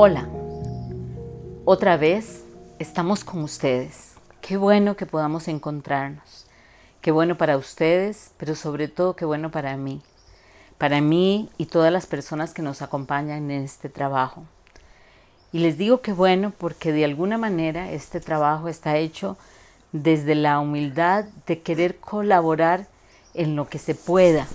Hola, 0.00 0.28
otra 1.64 1.96
vez 1.96 2.44
estamos 2.78 3.24
con 3.24 3.42
ustedes. 3.42 4.14
Qué 4.40 4.56
bueno 4.56 4.94
que 4.96 5.06
podamos 5.06 5.48
encontrarnos. 5.48 6.46
Qué 7.00 7.10
bueno 7.10 7.36
para 7.36 7.56
ustedes, 7.56 8.30
pero 8.36 8.54
sobre 8.54 8.86
todo 8.86 9.16
qué 9.16 9.24
bueno 9.24 9.50
para 9.50 9.76
mí. 9.76 10.00
Para 10.78 11.00
mí 11.00 11.50
y 11.58 11.66
todas 11.66 11.92
las 11.92 12.06
personas 12.06 12.54
que 12.54 12.62
nos 12.62 12.80
acompañan 12.80 13.50
en 13.50 13.64
este 13.64 13.88
trabajo. 13.88 14.44
Y 15.50 15.58
les 15.58 15.76
digo 15.76 16.00
que 16.00 16.12
bueno 16.12 16.52
porque 16.56 16.92
de 16.92 17.04
alguna 17.04 17.36
manera 17.36 17.90
este 17.90 18.20
trabajo 18.20 18.68
está 18.68 18.98
hecho 18.98 19.36
desde 19.90 20.36
la 20.36 20.60
humildad 20.60 21.24
de 21.48 21.60
querer 21.62 21.96
colaborar 21.96 22.86
en 23.34 23.56
lo 23.56 23.68
que 23.68 23.80
se 23.80 23.96
pueda 23.96 24.46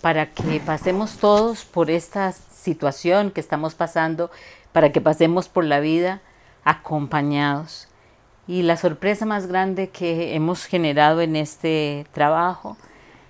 para 0.00 0.30
que 0.30 0.60
pasemos 0.60 1.18
todos 1.18 1.64
por 1.64 1.90
esta 1.90 2.32
situación 2.32 3.30
que 3.30 3.40
estamos 3.40 3.74
pasando, 3.74 4.30
para 4.72 4.92
que 4.92 5.00
pasemos 5.00 5.48
por 5.48 5.64
la 5.64 5.80
vida 5.80 6.20
acompañados. 6.64 7.88
Y 8.48 8.62
la 8.62 8.76
sorpresa 8.76 9.26
más 9.26 9.46
grande 9.46 9.88
que 9.88 10.34
hemos 10.34 10.66
generado 10.66 11.20
en 11.20 11.36
este 11.36 12.06
trabajo 12.12 12.76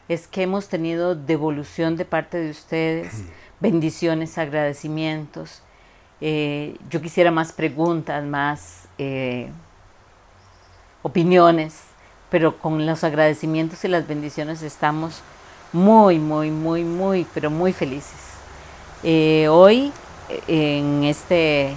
es 0.08 0.26
que 0.26 0.42
hemos 0.42 0.68
tenido 0.68 1.14
devolución 1.14 1.96
de 1.96 2.04
parte 2.04 2.38
de 2.38 2.50
ustedes, 2.50 3.24
bendiciones, 3.60 4.36
agradecimientos. 4.38 5.62
Eh, 6.20 6.76
yo 6.90 7.00
quisiera 7.00 7.30
más 7.30 7.52
preguntas, 7.52 8.24
más 8.24 8.88
eh, 8.98 9.50
opiniones, 11.02 11.82
pero 12.30 12.58
con 12.58 12.84
los 12.86 13.04
agradecimientos 13.04 13.84
y 13.84 13.88
las 13.88 14.06
bendiciones 14.06 14.62
estamos 14.62 15.22
muy, 15.72 16.18
muy, 16.18 16.50
muy, 16.50 16.84
muy, 16.84 17.26
pero 17.34 17.50
muy 17.50 17.72
felices. 17.72 18.20
Eh, 19.02 19.48
hoy, 19.48 19.92
en 20.48 21.04
este, 21.04 21.74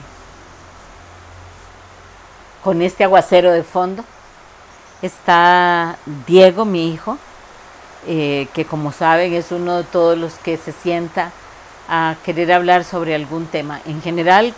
con 2.63 2.81
este 2.81 3.03
aguacero 3.03 3.51
de 3.51 3.63
fondo, 3.63 4.03
está 5.01 5.97
Diego, 6.27 6.65
mi 6.65 6.93
hijo, 6.93 7.17
eh, 8.07 8.47
que 8.53 8.65
como 8.65 8.91
saben 8.91 9.33
es 9.33 9.51
uno 9.51 9.77
de 9.77 9.83
todos 9.83 10.17
los 10.17 10.33
que 10.35 10.57
se 10.57 10.71
sienta 10.71 11.31
a 11.89 12.15
querer 12.23 12.51
hablar 12.51 12.83
sobre 12.83 13.15
algún 13.15 13.45
tema. 13.47 13.81
En 13.85 14.01
general, 14.01 14.53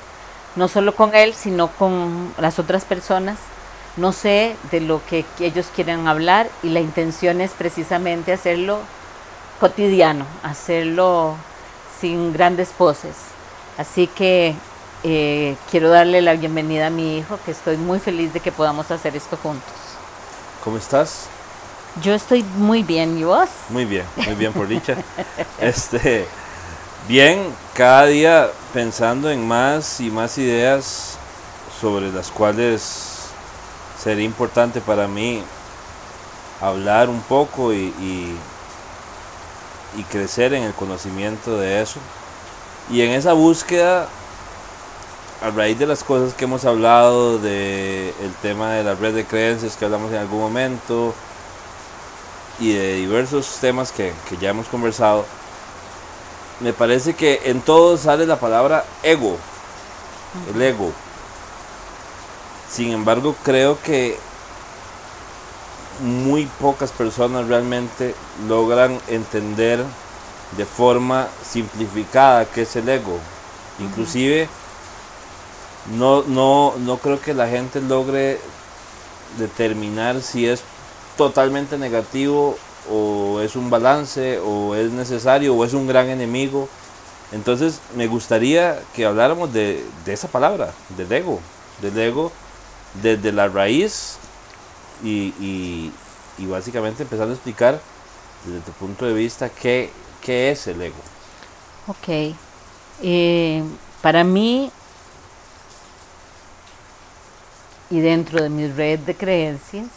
no 0.56 0.68
solo 0.68 0.96
con 0.96 1.16
él, 1.16 1.34
sino 1.34 1.70
con 1.70 2.34
las 2.38 2.60
otras 2.60 2.86
personas. 2.86 3.38
No 3.98 4.12
sé 4.12 4.56
de 4.72 4.80
lo 4.82 5.02
que 5.06 5.26
ellos 5.40 5.68
quieren 5.76 6.08
hablar 6.08 6.50
y 6.64 6.70
la 6.70 6.80
intención 6.80 7.42
es 7.42 7.52
precisamente 7.52 8.32
hacerlo 8.32 8.80
cotidiano, 9.62 10.26
hacerlo 10.42 11.36
sin 12.00 12.34
grandes 12.34 12.70
poses. 12.70 13.16
Así 13.78 14.08
que 14.08 14.56
eh, 15.04 15.56
quiero 15.70 15.90
darle 15.90 16.20
la 16.24 16.34
bienvenida 16.34 16.88
a 16.88 16.90
mi 16.90 17.20
hijo, 17.20 17.38
que 17.46 17.52
estoy 17.52 17.78
muy 17.78 18.00
feliz 18.00 18.34
de 18.34 18.40
que 18.40 18.52
podamos 18.52 18.90
hacer 18.90 19.16
esto 19.16 19.38
juntos. 19.38 19.72
¿Cómo 20.64 20.78
estás? 20.78 21.28
Yo 22.02 22.16
estoy 22.16 22.42
muy 22.58 22.82
bien, 22.82 23.20
¿y 23.20 23.24
vos? 23.24 23.50
Muy 23.70 23.86
bien, 23.86 24.06
muy 24.26 24.34
bien 24.34 24.52
por 24.52 24.68
dicha. 24.68 24.96
este, 25.62 26.26
bien, 27.08 27.44
cada 27.76 28.08
día 28.08 28.50
pensando 28.74 29.30
en 29.30 29.48
más 29.48 30.00
y 30.00 30.10
más 30.10 30.40
ideas 30.40 31.20
sobre 31.80 32.12
las 32.12 32.32
cuales 32.32 33.28
sería 34.02 34.26
importante 34.26 34.82
para 34.82 35.08
mí 35.08 35.44
hablar 36.60 37.10
un 37.10 37.22
poco 37.22 37.74
y, 37.74 37.94
y 38.00 38.36
crecer 40.10 40.54
en 40.54 40.64
el 40.64 40.74
conocimiento 40.74 41.58
de 41.58 41.82
eso. 41.82 42.00
Y 42.90 43.02
en 43.02 43.12
esa 43.12 43.34
búsqueda, 43.34 44.08
a 45.42 45.50
raíz 45.50 45.78
de 45.80 45.88
las 45.88 46.04
cosas 46.04 46.34
que 46.34 46.46
hemos 46.46 46.66
hablado, 46.66 47.38
de 47.40 48.14
el 48.22 48.34
tema 48.42 48.72
de 48.74 48.84
la 48.84 48.96
red 48.96 49.14
de 49.14 49.26
creencias 49.26 49.76
que 49.76 49.86
hablamos 49.86 50.12
en 50.12 50.18
algún 50.18 50.40
momento, 50.40 51.14
y 52.60 52.74
de 52.74 52.96
diversos 52.96 53.58
temas 53.60 53.92
que, 53.92 54.14
que 54.30 54.38
ya 54.38 54.50
hemos 54.50 54.68
conversado, 54.68 55.26
me 56.60 56.74
parece 56.74 57.16
que 57.16 57.42
en 57.46 57.62
todo 57.62 57.98
sale 57.98 58.26
la 58.26 58.40
palabra 58.40 58.86
ego, 59.04 59.38
el 60.54 60.62
ego. 60.62 60.92
Sin 62.70 62.92
embargo, 62.92 63.36
creo 63.44 63.82
que 63.82 64.18
muy 66.02 66.46
pocas 66.60 66.92
personas 66.92 67.48
realmente 67.48 68.16
logran 68.48 69.00
entender 69.08 69.84
de 70.58 70.66
forma 70.66 71.28
simplificada 71.48 72.46
qué 72.46 72.64
es 72.64 72.76
el 72.76 72.90
ego. 72.90 73.18
Inclusive 73.80 74.50
no, 75.98 76.24
no, 76.24 76.74
no 76.80 76.98
creo 76.98 77.20
que 77.20 77.34
la 77.34 77.48
gente 77.48 77.82
logre 77.82 78.40
determinar 79.38 80.22
si 80.22 80.48
es 80.48 80.62
totalmente 81.18 81.78
negativo 81.78 82.58
o 82.90 83.40
es 83.42 83.56
un 83.56 83.70
balance 83.70 84.40
o 84.40 84.76
es 84.76 84.92
necesario 84.92 85.56
o 85.56 85.64
es 85.66 85.74
un 85.74 85.88
gran 85.88 86.10
enemigo. 86.10 86.68
Entonces 87.32 87.80
me 87.96 88.08
gustaría 88.08 88.82
que 88.94 89.06
habláramos 89.06 89.54
de, 89.54 89.86
de 90.06 90.14
esa 90.14 90.28
palabra, 90.28 90.74
del 90.98 91.12
ego, 91.12 91.40
del 91.82 91.98
ego 91.98 92.32
desde 93.02 93.32
la 93.32 93.48
raíz 93.48 94.18
y, 95.04 95.92
básicamente 96.40 97.04
empezando 97.04 97.32
a 97.32 97.36
explicar 97.36 97.80
desde 98.46 98.62
tu 98.62 98.72
punto 98.74 99.06
de 99.06 99.14
vista 99.14 99.50
qué, 99.50 99.92
qué 100.22 100.52
es 100.52 100.68
el 100.68 100.82
ego. 100.82 100.96
Ok. 101.88 102.36
Eh, 103.04 103.64
para 104.02 104.24
mí, 104.24 104.72
y 107.90 108.00
dentro 108.00 108.42
de 108.42 108.50
mi 108.50 108.68
red 108.68 109.00
de 109.00 109.16
creencias, 109.16 109.88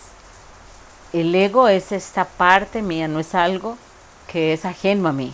el 1.13 1.35
ego 1.35 1.69
es 1.69 1.93
esta 1.93 2.25
parte 2.25 2.83
mía, 2.83 3.09
no 3.09 3.21
es 3.21 3.35
algo 3.35 3.79
que 4.27 4.53
es 4.53 4.65
ajeno 4.65 5.09
a 5.09 5.13
mí. 5.13 5.33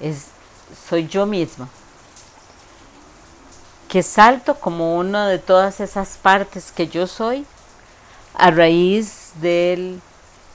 Es, 0.00 0.26
soy 0.88 1.06
yo 1.06 1.24
misma. 1.24 1.68
Que 3.88 4.02
salto 4.02 4.56
como 4.58 4.96
una 4.96 5.28
de 5.28 5.38
todas 5.38 5.80
esas 5.80 6.16
partes 6.16 6.72
que 6.72 6.88
yo 6.88 7.06
soy 7.06 7.46
a 8.34 8.50
raíz 8.50 9.32
del 9.40 10.00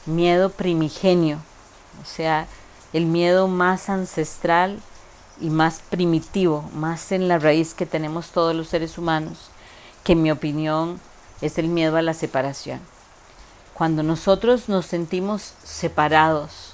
miedo 0.06 0.50
primigenio, 0.50 1.40
o 2.02 2.06
sea, 2.06 2.48
el 2.94 3.06
miedo 3.06 3.48
más 3.48 3.90
ancestral 3.90 4.80
y 5.40 5.50
más 5.50 5.82
primitivo, 5.90 6.70
más 6.74 7.12
en 7.12 7.28
la 7.28 7.38
raíz 7.38 7.74
que 7.74 7.86
tenemos 7.86 8.30
todos 8.30 8.56
los 8.56 8.68
seres 8.70 8.98
humanos, 8.98 9.50
que 10.04 10.14
en 10.14 10.24
mi 10.24 10.32
opinión 10.32 11.00
es 11.42 11.58
el 11.58 11.68
miedo 11.68 11.98
a 11.98 12.02
la 12.02 12.14
separación. 12.14 12.80
Cuando 13.74 14.02
nosotros 14.02 14.70
nos 14.70 14.88
sentimos 14.88 15.54
separados, 15.64 16.74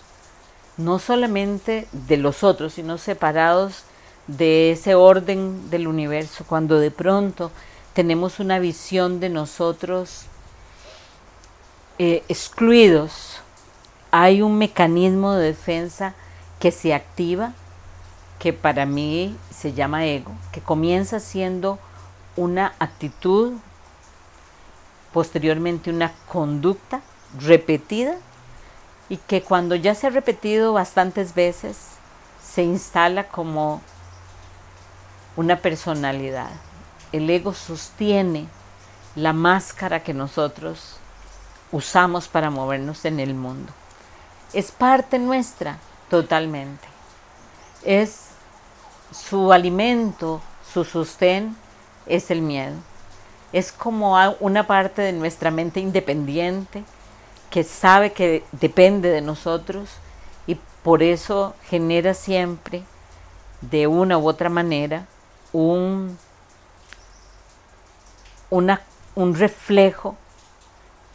no 0.78 1.00
solamente 1.00 1.88
de 1.92 2.18
los 2.18 2.44
otros, 2.44 2.74
sino 2.74 2.98
separados 2.98 3.84
de 4.28 4.72
ese 4.72 4.96
orden 4.96 5.70
del 5.70 5.88
universo, 5.88 6.46
cuando 6.48 6.80
de 6.80 6.92
pronto 6.92 7.52
tenemos 7.94 8.40
una 8.40 8.60
visión 8.60 9.20
de 9.20 9.30
nosotros 9.30 10.28
eh, 12.00 12.24
excluidos, 12.28 13.40
hay 14.12 14.42
un 14.42 14.58
mecanismo 14.58 15.34
de 15.34 15.48
defensa 15.48 16.16
que 16.60 16.72
se 16.72 16.94
activa, 16.94 17.54
que 18.40 18.54
para 18.54 18.86
mí 18.86 19.38
se 19.52 19.74
llama 19.74 20.06
ego, 20.06 20.32
que 20.52 20.62
comienza 20.62 21.20
siendo 21.20 21.80
una 22.36 22.74
actitud, 22.80 23.54
posteriormente 25.12 25.92
una 25.92 26.12
conducta 26.28 27.02
repetida 27.40 28.16
y 29.10 29.18
que 29.18 29.44
cuando 29.44 29.76
ya 29.76 29.94
se 29.94 30.08
ha 30.08 30.10
repetido 30.10 30.74
bastantes 30.74 31.36
veces 31.36 31.78
se 32.44 32.64
instala 32.64 33.28
como 33.28 33.82
una 35.36 35.58
personalidad. 35.58 36.50
El 37.12 37.30
ego 37.30 37.54
sostiene 37.54 38.48
la 39.16 39.34
máscara 39.34 40.04
que 40.04 40.14
nosotros 40.14 40.98
usamos 41.74 42.28
para 42.28 42.52
movernos 42.52 43.04
en 43.04 43.20
el 43.20 43.34
mundo. 43.34 43.74
Es 44.54 44.72
parte 44.72 45.20
nuestra 45.20 45.80
totalmente. 46.10 46.88
Es 47.84 48.28
su 49.12 49.52
alimento, 49.52 50.40
su 50.72 50.86
sostén, 50.86 51.58
es 52.06 52.32
el 52.32 52.42
miedo. 52.42 52.76
Es 53.52 53.72
como 53.72 54.16
una 54.40 54.68
parte 54.68 55.02
de 55.02 55.14
nuestra 55.14 55.52
mente 55.52 55.80
independiente 55.80 56.84
que 57.50 57.64
sabe 57.64 58.14
que 58.14 58.44
depende 58.52 59.10
de 59.10 59.22
nosotros 59.22 59.90
y 60.46 60.60
por 60.84 61.02
eso 61.02 61.56
genera 61.70 62.14
siempre, 62.14 62.84
de 63.62 63.88
una 63.88 64.18
u 64.18 64.28
otra 64.28 64.50
manera, 64.50 65.08
un, 65.52 66.18
un 68.50 69.36
reflejo 69.36 70.18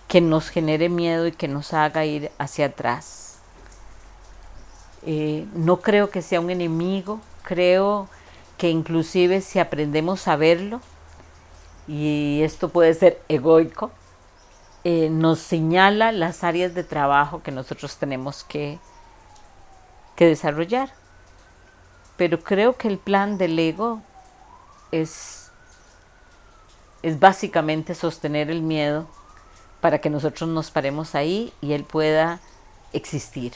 que 0.08 0.22
nos 0.22 0.48
genere 0.48 0.88
miedo 0.88 1.26
y 1.26 1.32
que 1.32 1.48
nos 1.48 1.74
haga 1.74 2.06
ir 2.06 2.32
hacia 2.38 2.66
atrás. 2.66 3.38
Eh, 5.04 5.46
no 5.54 5.80
creo 5.80 6.10
que 6.10 6.22
sea 6.22 6.40
un 6.40 6.50
enemigo, 6.50 7.20
creo 7.42 8.08
que 8.56 8.70
inclusive 8.70 9.42
si 9.42 9.58
aprendemos 9.58 10.26
a 10.26 10.36
verlo, 10.36 10.80
y 11.86 12.40
esto 12.42 12.70
puede 12.70 12.94
ser 12.94 13.22
egoico, 13.28 13.90
eh, 14.84 15.10
nos 15.10 15.38
señala 15.38 16.12
las 16.12 16.42
áreas 16.42 16.74
de 16.74 16.84
trabajo 16.84 17.42
que 17.42 17.50
nosotros 17.50 17.96
tenemos 17.96 18.44
que, 18.44 18.78
que 20.16 20.26
desarrollar. 20.26 20.90
Pero 22.16 22.40
creo 22.40 22.76
que 22.76 22.88
el 22.88 22.98
plan 22.98 23.38
del 23.38 23.58
ego 23.58 24.02
es, 24.90 25.50
es 27.02 27.20
básicamente 27.20 27.94
sostener 27.94 28.50
el 28.50 28.62
miedo 28.62 29.06
para 29.80 30.00
que 30.00 30.10
nosotros 30.10 30.48
nos 30.48 30.70
paremos 30.70 31.14
ahí 31.14 31.52
y 31.60 31.72
él 31.72 31.84
pueda 31.84 32.40
existir. 32.92 33.52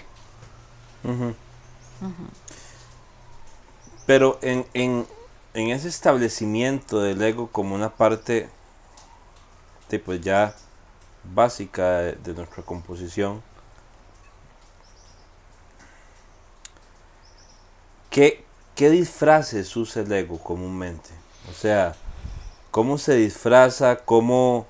Pero 4.06 4.38
en, 4.42 4.66
en, 4.74 5.06
en, 5.54 5.70
ese 5.70 5.88
establecimiento 5.88 7.00
del 7.00 7.20
ego 7.22 7.48
como 7.48 7.74
una 7.74 7.90
parte 7.90 8.48
de, 9.88 9.98
pues 9.98 10.20
ya 10.20 10.54
básica 11.24 11.98
de, 11.98 12.34
nuestra 12.34 12.62
composición, 12.62 13.42
¿qué, 18.10 18.44
¿qué 18.74 18.90
disfraces 18.90 19.76
usa 19.76 20.02
el 20.02 20.12
ego 20.12 20.38
comúnmente? 20.38 21.10
O 21.50 21.54
sea, 21.54 21.94
¿cómo 22.70 22.98
se 22.98 23.14
disfraza? 23.16 23.96
¿Cómo, 23.96 24.66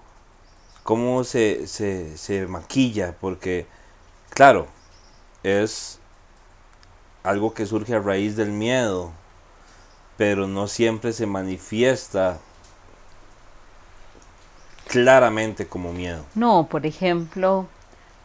cómo 0.82 1.25
se, 1.25 1.67
se, 1.67 2.17
se 2.17 2.46
maquilla? 2.46 3.14
Porque, 3.20 3.67
claro, 4.31 4.67
es 5.43 5.99
algo 7.23 7.55
que 7.55 7.67
surge 7.67 7.94
a 7.94 8.00
raíz 8.00 8.37
del 8.37 8.50
miedo, 8.50 9.12
pero 10.17 10.46
no 10.46 10.67
siempre 10.69 11.12
se 11.12 11.26
manifiesta 11.26 12.38
claramente 14.87 15.67
como 15.67 15.93
miedo. 15.93 16.25
No, 16.34 16.67
por 16.69 16.87
ejemplo, 16.87 17.67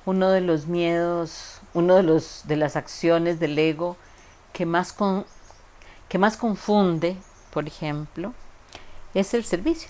uno 0.06 0.30
de 0.30 0.42
los 0.42 0.68
miedos, 0.68 1.62
uno 1.74 1.96
de 1.96 2.04
los 2.04 2.44
de 2.46 2.56
las 2.56 2.76
acciones 2.76 3.40
del 3.40 3.58
ego 3.58 3.98
que 4.54 4.66
más 4.66 4.94
con, 4.94 5.26
que 6.10 6.18
más 6.18 6.38
confunde, 6.38 7.18
por 7.52 7.68
ejemplo, 7.68 8.34
es 9.14 9.34
el 9.34 9.46
servicio. 9.46 9.90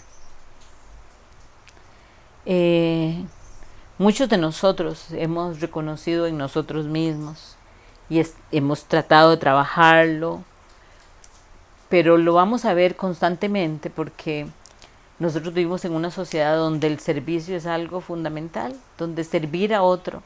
Eh, 2.49 3.25
muchos 3.97 4.29
de 4.29 4.37
nosotros 4.37 5.07
hemos 5.11 5.59
reconocido 5.59 6.27
en 6.27 6.37
nosotros 6.37 6.85
mismos 6.85 7.57
y 8.09 8.23
hemos 8.53 8.85
tratado 8.85 9.31
de 9.31 9.37
trabajarlo, 9.37 10.45
pero 11.89 12.15
lo 12.15 12.33
vamos 12.33 12.63
a 12.63 12.73
ver 12.73 12.95
constantemente 12.95 13.89
porque 13.89 14.47
nosotros 15.19 15.53
vivimos 15.53 15.83
en 15.83 15.91
una 15.91 16.09
sociedad 16.09 16.55
donde 16.55 16.87
el 16.87 17.01
servicio 17.01 17.57
es 17.57 17.65
algo 17.65 17.99
fundamental, 17.99 18.73
donde 18.97 19.25
servir 19.25 19.73
a 19.73 19.83
otro 19.83 20.23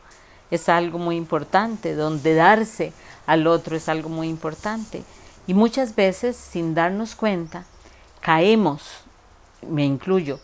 es 0.52 0.70
algo 0.70 1.00
muy 1.00 1.16
importante, 1.16 1.96
donde 1.96 2.36
darse 2.36 2.94
al 3.26 3.48
otro 3.48 3.76
es 3.76 3.90
algo 3.90 4.10
muy 4.10 4.30
importante. 4.30 5.02
Y 5.48 5.56
muchas 5.56 5.96
veces, 5.96 6.38
sin 6.38 6.76
darnos 6.76 7.16
cuenta, 7.16 7.66
caemos, 8.20 8.84
me 9.68 9.86
incluyo, 9.86 10.40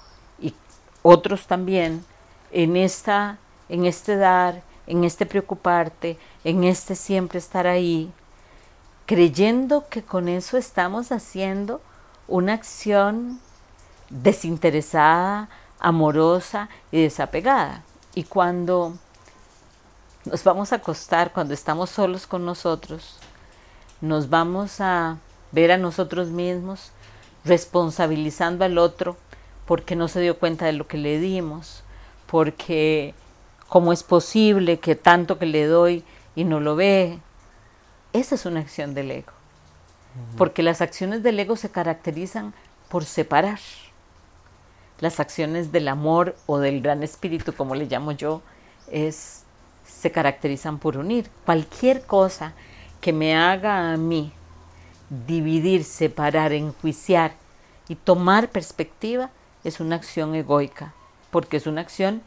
otros 1.07 1.47
también, 1.47 2.03
en, 2.51 2.75
esta, 2.75 3.37
en 3.69 3.85
este 3.85 4.17
dar, 4.17 4.61
en 4.87 5.05
este 5.05 5.25
preocuparte, 5.25 6.17
en 6.43 6.65
este 6.65 6.95
siempre 6.95 7.39
estar 7.39 7.65
ahí, 7.65 8.11
creyendo 9.05 9.87
que 9.87 10.03
con 10.03 10.27
eso 10.27 10.57
estamos 10.57 11.13
haciendo 11.13 11.81
una 12.27 12.53
acción 12.53 13.39
desinteresada, 14.09 15.49
amorosa 15.79 16.67
y 16.91 17.01
desapegada. 17.01 17.83
Y 18.13 18.23
cuando 18.23 18.97
nos 20.25 20.43
vamos 20.43 20.73
a 20.73 20.77
acostar, 20.77 21.31
cuando 21.31 21.53
estamos 21.53 21.89
solos 21.89 22.27
con 22.27 22.45
nosotros, 22.45 23.17
nos 24.01 24.29
vamos 24.29 24.81
a 24.81 25.17
ver 25.53 25.71
a 25.71 25.77
nosotros 25.77 26.27
mismos 26.27 26.91
responsabilizando 27.45 28.65
al 28.65 28.77
otro 28.77 29.15
porque 29.67 29.97
no 29.97 30.07
se 30.07 30.21
dio 30.21 30.39
cuenta 30.39 30.65
de 30.65 30.73
lo 30.73 30.87
que 30.87 30.97
le 30.97 31.19
dimos, 31.19 31.83
porque 32.25 33.13
cómo 33.67 33.91
es 33.91 34.01
posible 34.01 34.79
que 34.79 34.95
tanto 34.95 35.37
que 35.37 35.45
le 35.45 35.65
doy 35.65 36.03
y 36.35 36.45
no 36.45 36.61
lo 36.61 36.75
ve. 36.77 37.19
Esa 38.13 38.35
es 38.35 38.45
una 38.45 38.61
acción 38.61 38.93
del 38.93 39.11
ego. 39.11 39.33
Porque 40.37 40.63
las 40.63 40.81
acciones 40.81 41.21
del 41.21 41.39
ego 41.39 41.57
se 41.57 41.69
caracterizan 41.69 42.53
por 42.89 43.05
separar. 43.05 43.59
Las 44.99 45.19
acciones 45.19 45.71
del 45.71 45.89
amor 45.89 46.35
o 46.47 46.57
del 46.57 46.81
gran 46.81 47.03
espíritu, 47.03 47.53
como 47.53 47.75
le 47.75 47.85
llamo 47.85 48.13
yo, 48.13 48.41
es, 48.89 49.43
se 49.85 50.11
caracterizan 50.11 50.79
por 50.79 50.97
unir. 50.97 51.29
Cualquier 51.45 52.03
cosa 52.05 52.53
que 52.99 53.13
me 53.13 53.35
haga 53.35 53.91
a 53.91 53.97
mí 53.97 54.31
dividir, 55.27 55.83
separar, 55.83 56.53
enjuiciar 56.53 57.33
y 57.89 57.95
tomar 57.95 58.49
perspectiva 58.49 59.29
es 59.67 59.81
una 59.81 59.97
acción 59.97 60.33
egoica, 60.33 60.93
porque 61.29 61.57
es 61.57 61.67
una 61.67 61.81
acción 61.81 62.21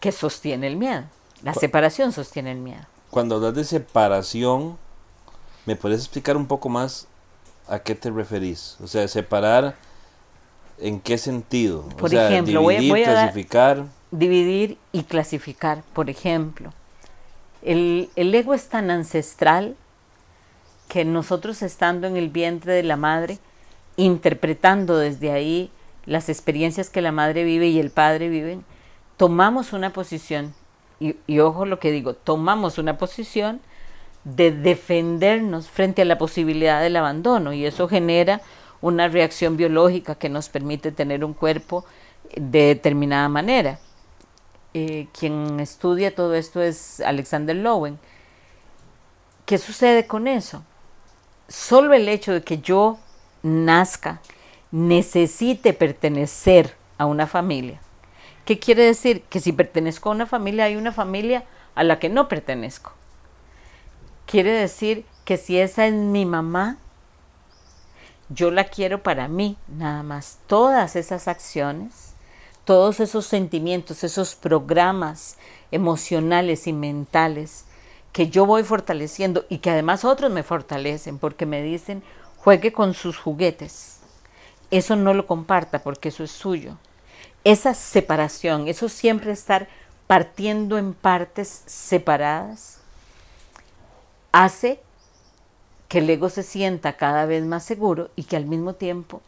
que 0.00 0.10
sostiene 0.10 0.66
el 0.66 0.76
miedo. 0.76 1.04
La 1.42 1.54
separación 1.54 2.10
sostiene 2.10 2.50
el 2.50 2.58
miedo. 2.58 2.82
Cuando 3.10 3.36
hablas 3.36 3.54
de 3.54 3.64
separación, 3.64 4.76
¿me 5.66 5.76
puedes 5.76 6.00
explicar 6.00 6.36
un 6.36 6.46
poco 6.46 6.68
más 6.68 7.06
a 7.68 7.78
qué 7.78 7.94
te 7.94 8.10
referís? 8.10 8.76
O 8.82 8.88
sea, 8.88 9.06
separar, 9.06 9.76
¿en 10.78 11.00
qué 11.00 11.16
sentido? 11.16 11.82
Por 11.90 12.12
ejemplo, 12.12 12.60
dividir, 12.60 12.90
voy, 12.90 13.02
a 13.04 13.12
clasificar. 13.12 13.84
dividir 14.10 14.78
y 14.90 15.04
clasificar, 15.04 15.84
por 15.92 16.10
ejemplo. 16.10 16.72
El, 17.62 18.10
el 18.16 18.34
ego 18.34 18.52
es 18.52 18.68
tan 18.68 18.90
ancestral 18.90 19.76
que 20.88 21.04
nosotros 21.04 21.62
estando 21.62 22.08
en 22.08 22.16
el 22.16 22.30
vientre 22.30 22.72
de 22.72 22.82
la 22.82 22.96
madre, 22.96 23.38
interpretando 23.96 24.98
desde 24.98 25.30
ahí 25.30 25.70
las 26.06 26.28
experiencias 26.28 26.90
que 26.90 27.00
la 27.00 27.12
madre 27.12 27.44
vive 27.44 27.68
y 27.68 27.80
el 27.80 27.90
padre 27.90 28.28
viven, 28.28 28.64
tomamos 29.16 29.72
una 29.72 29.92
posición, 29.92 30.54
y, 31.00 31.38
ojo 31.38 31.66
lo 31.66 31.78
que 31.80 31.90
digo, 31.90 32.14
tomamos 32.14 32.78
una 32.78 32.96
posición 32.98 33.60
de 34.24 34.50
defendernos 34.52 35.68
frente 35.68 36.02
a 36.02 36.06
la 36.06 36.18
posibilidad 36.18 36.80
del 36.80 36.96
abandono 36.96 37.52
y 37.52 37.66
eso 37.66 37.88
genera 37.88 38.40
una 38.80 39.08
reacción 39.08 39.56
biológica 39.56 40.14
que 40.14 40.28
nos 40.28 40.48
permite 40.48 40.92
tener 40.92 41.24
un 41.24 41.34
cuerpo 41.34 41.84
de 42.36 42.66
determinada 42.66 43.28
manera. 43.28 43.78
Eh, 44.72 45.06
quien 45.18 45.60
estudia 45.60 46.14
todo 46.14 46.34
esto 46.34 46.62
es 46.62 47.00
Alexander 47.00 47.54
Lowen. 47.54 47.98
¿Qué 49.46 49.58
sucede 49.58 50.06
con 50.06 50.26
eso? 50.26 50.64
Solo 51.48 51.92
el 51.94 52.08
hecho 52.08 52.32
de 52.32 52.42
que 52.42 52.58
yo 52.58 52.98
nazca, 53.42 54.20
necesite 54.74 55.72
pertenecer 55.72 56.74
a 56.98 57.06
una 57.06 57.28
familia, 57.28 57.80
¿Qué 58.44 58.58
quiere 58.58 58.84
decir? 58.84 59.22
Que 59.22 59.40
si 59.40 59.52
pertenezco 59.52 60.10
a 60.10 60.12
una 60.12 60.26
familia, 60.26 60.64
hay 60.64 60.76
una 60.76 60.92
familia 60.92 61.44
a 61.74 61.82
la 61.82 61.98
que 61.98 62.10
no 62.10 62.28
pertenezco. 62.28 62.92
Quiere 64.26 64.52
decir 64.52 65.06
que 65.24 65.38
si 65.38 65.58
esa 65.58 65.86
es 65.86 65.94
mi 65.94 66.26
mamá, 66.26 66.76
yo 68.28 68.50
la 68.50 68.64
quiero 68.64 69.02
para 69.02 69.28
mí, 69.28 69.56
nada 69.68 70.02
más. 70.02 70.38
Todas 70.46 70.94
esas 70.96 71.26
acciones, 71.26 72.14
todos 72.64 73.00
esos 73.00 73.26
sentimientos, 73.26 74.04
esos 74.04 74.34
programas 74.34 75.38
emocionales 75.70 76.66
y 76.66 76.72
mentales 76.72 77.64
que 78.12 78.28
yo 78.28 78.44
voy 78.44 78.62
fortaleciendo 78.62 79.44
y 79.48 79.58
que 79.58 79.70
además 79.70 80.04
otros 80.04 80.30
me 80.30 80.42
fortalecen 80.42 81.18
porque 81.18 81.46
me 81.46 81.62
dicen, 81.62 82.02
juegue 82.36 82.72
con 82.72 82.92
sus 82.92 83.18
juguetes. 83.18 84.00
Eso 84.76 84.96
no 84.96 85.14
lo 85.14 85.26
comparta 85.26 85.82
porque 85.82 86.08
eso 86.08 86.24
es 86.24 86.30
suyo 86.30 86.76
esa 87.44 87.74
separación, 87.74 88.68
eso 88.68 88.88
siempre 88.88 89.30
estar 89.30 89.68
partiendo 90.06 90.78
en 90.78 90.94
partes 90.94 91.62
separadas, 91.66 92.80
hace 94.32 94.80
que 95.88 95.98
el 95.98 96.10
ego 96.10 96.30
se 96.30 96.42
sienta 96.42 96.96
cada 96.96 97.26
vez 97.26 97.44
más 97.44 97.64
seguro 97.64 98.10
y 98.16 98.24
que 98.24 98.36
al 98.36 98.46
mismo 98.46 98.74
tiempo 98.74 99.20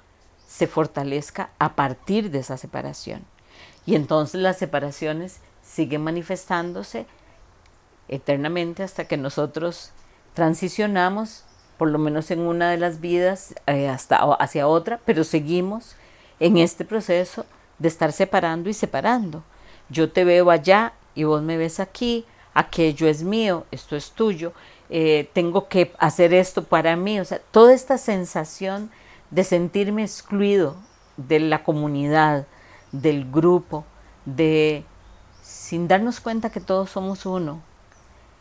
se 0.48 0.66
fortalezca 0.66 1.50
a 1.58 1.74
partir 1.74 2.30
de 2.30 2.38
esa 2.38 2.56
separación. 2.56 3.24
Y 3.84 3.94
entonces 3.94 4.40
las 4.40 4.58
separaciones 4.58 5.40
siguen 5.62 6.02
manifestándose 6.02 7.06
eternamente 8.08 8.82
hasta 8.82 9.06
que 9.06 9.16
nosotros 9.16 9.92
transicionamos, 10.34 11.44
por 11.78 11.88
lo 11.88 11.98
menos 11.98 12.30
en 12.30 12.40
una 12.40 12.70
de 12.70 12.78
las 12.78 13.00
vidas, 13.00 13.54
eh, 13.66 13.88
hasta 13.88 14.16
hacia 14.34 14.68
otra, 14.68 15.00
pero 15.04 15.24
seguimos 15.24 15.96
en 16.40 16.56
este 16.56 16.84
proceso 16.84 17.46
de 17.78 17.88
estar 17.88 18.12
separando 18.12 18.68
y 18.68 18.74
separando. 18.74 19.42
Yo 19.88 20.10
te 20.10 20.24
veo 20.24 20.50
allá 20.50 20.94
y 21.14 21.24
vos 21.24 21.42
me 21.42 21.56
ves 21.56 21.80
aquí, 21.80 22.24
aquello 22.54 23.08
es 23.08 23.22
mío, 23.22 23.64
esto 23.70 23.96
es 23.96 24.10
tuyo, 24.12 24.52
eh, 24.88 25.28
tengo 25.32 25.68
que 25.68 25.92
hacer 25.98 26.32
esto 26.32 26.64
para 26.64 26.96
mí, 26.96 27.20
o 27.20 27.24
sea, 27.24 27.40
toda 27.50 27.74
esta 27.74 27.98
sensación 27.98 28.90
de 29.30 29.44
sentirme 29.44 30.02
excluido 30.02 30.76
de 31.16 31.40
la 31.40 31.64
comunidad, 31.64 32.46
del 32.92 33.30
grupo, 33.30 33.84
de 34.24 34.84
sin 35.42 35.88
darnos 35.88 36.20
cuenta 36.20 36.50
que 36.50 36.60
todos 36.60 36.90
somos 36.90 37.26
uno. 37.26 37.62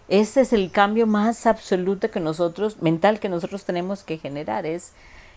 Ese 0.08 0.42
es 0.42 0.54
el 0.54 0.72
cambio 0.72 1.08
más 1.08 1.46
absoluto 1.48 2.12
que 2.12 2.20
nosotros, 2.20 2.82
mental 2.82 3.20
que 3.20 3.30
nosotros 3.30 3.66
tenemos 3.66 4.04
que 4.04 4.18
generar, 4.18 4.66
es 4.66 4.92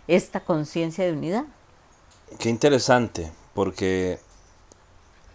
esta 0.06 0.40
conciencia 0.40 1.04
de 1.04 1.12
unidad. 1.12 1.44
Qué 2.38 2.50
interesante, 2.50 3.32
porque 3.54 4.18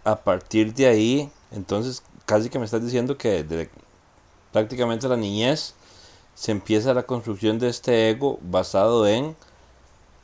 a 0.04 0.16
partir 0.16 0.72
de 0.74 0.86
ahí, 0.86 1.30
entonces 1.50 2.02
casi 2.26 2.48
que 2.48 2.58
me 2.58 2.64
estás 2.64 2.82
diciendo 2.82 3.18
que 3.18 3.42
de 3.42 3.68
prácticamente 4.52 5.08
la 5.08 5.16
niñez 5.16 5.74
se 6.34 6.52
empieza 6.52 6.94
la 6.94 7.02
construcción 7.02 7.58
de 7.58 7.68
este 7.68 8.10
ego 8.10 8.38
basado 8.42 9.06
en 9.06 9.36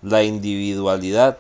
la 0.03 0.23
individualidad, 0.23 1.39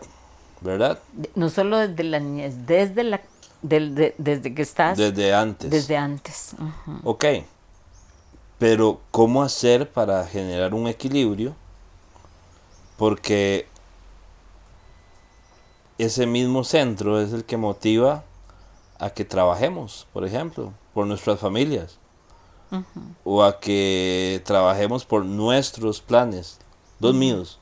¿verdad? 0.61 0.99
No 1.35 1.49
solo 1.51 1.79
desde 1.79 2.05
la 2.05 2.19
niñez, 2.19 2.67
desde 2.67 3.05
la 3.05 3.21
desde 3.63 4.55
que 4.55 4.63
estás 4.63 4.97
desde 4.97 5.35
antes. 5.35 5.71
Desde 5.71 5.97
antes. 5.97 6.55
Ok. 7.05 7.25
Pero 8.61 9.01
¿cómo 9.11 9.43
hacer 9.43 9.91
para 9.91 10.27
generar 10.27 10.75
un 10.75 10.87
equilibrio? 10.87 11.57
Porque 12.99 13.67
ese 15.97 16.27
mismo 16.27 16.63
centro 16.63 17.19
es 17.23 17.33
el 17.33 17.47
que 17.47 17.57
motiva 17.57 18.23
a 18.99 19.09
que 19.09 19.25
trabajemos, 19.25 20.07
por 20.13 20.27
ejemplo, 20.27 20.75
por 20.93 21.07
nuestras 21.07 21.41
familias. 21.41 21.97
O 23.25 23.43
a 23.43 23.61
que 23.61 24.43
trabajemos 24.45 25.07
por 25.07 25.25
nuestros 25.25 26.03
planes, 26.03 26.59
los 27.01 27.15
míos. 27.15 27.59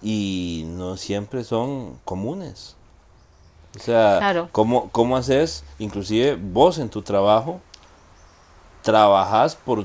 Y 0.00 0.66
no 0.68 0.96
siempre 0.96 1.42
son 1.42 1.98
comunes. 2.04 2.76
O 3.76 3.80
sea, 3.80 4.48
¿cómo, 4.52 4.88
¿cómo 4.90 5.16
haces, 5.16 5.64
inclusive 5.80 6.36
vos 6.36 6.78
en 6.78 6.88
tu 6.90 7.02
trabajo, 7.02 7.60
trabajas 8.84 9.56
por, 9.56 9.84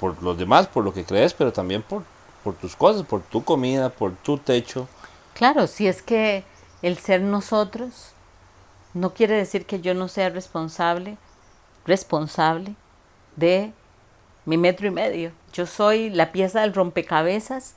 por 0.00 0.22
los 0.22 0.38
demás, 0.38 0.66
por 0.66 0.84
lo 0.84 0.94
que 0.94 1.04
crees, 1.04 1.34
pero 1.34 1.52
también 1.52 1.82
por, 1.82 2.04
por 2.42 2.54
tus 2.54 2.74
cosas, 2.74 3.04
por 3.04 3.20
tu 3.20 3.44
comida, 3.44 3.90
por 3.90 4.14
tu 4.16 4.38
techo? 4.38 4.88
Claro, 5.34 5.66
si 5.66 5.86
es 5.86 6.00
que 6.00 6.44
el 6.80 6.96
ser 6.96 7.20
nosotros 7.20 8.12
no 8.94 9.12
quiere 9.12 9.36
decir 9.36 9.66
que 9.66 9.80
yo 9.80 9.94
no 9.94 10.08
sea 10.08 10.30
responsable, 10.30 11.18
responsable 11.84 12.74
de 13.36 13.72
mi 14.46 14.56
metro 14.56 14.86
y 14.86 14.90
medio. 14.90 15.32
Yo 15.52 15.66
soy 15.66 16.10
la 16.10 16.32
pieza 16.32 16.60
del 16.60 16.72
rompecabezas 16.72 17.74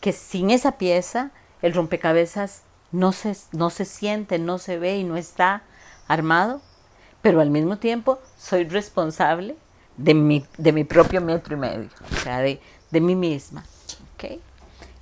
que 0.00 0.12
sin 0.12 0.50
esa 0.50 0.72
pieza 0.72 1.30
el 1.62 1.72
rompecabezas 1.72 2.62
no 2.92 3.12
se, 3.12 3.36
no 3.52 3.70
se 3.70 3.84
siente, 3.84 4.38
no 4.38 4.58
se 4.58 4.78
ve 4.78 4.98
y 4.98 5.04
no 5.04 5.16
está 5.16 5.62
armado, 6.06 6.60
pero 7.26 7.40
al 7.40 7.50
mismo 7.50 7.76
tiempo 7.76 8.20
soy 8.38 8.68
responsable 8.68 9.56
de 9.96 10.14
mi, 10.14 10.46
de 10.58 10.70
mi 10.70 10.84
propio 10.84 11.20
metro 11.20 11.56
y 11.56 11.58
medio, 11.58 11.88
o 12.12 12.16
sea, 12.22 12.38
de, 12.38 12.60
de 12.92 13.00
mí 13.00 13.16
misma. 13.16 13.64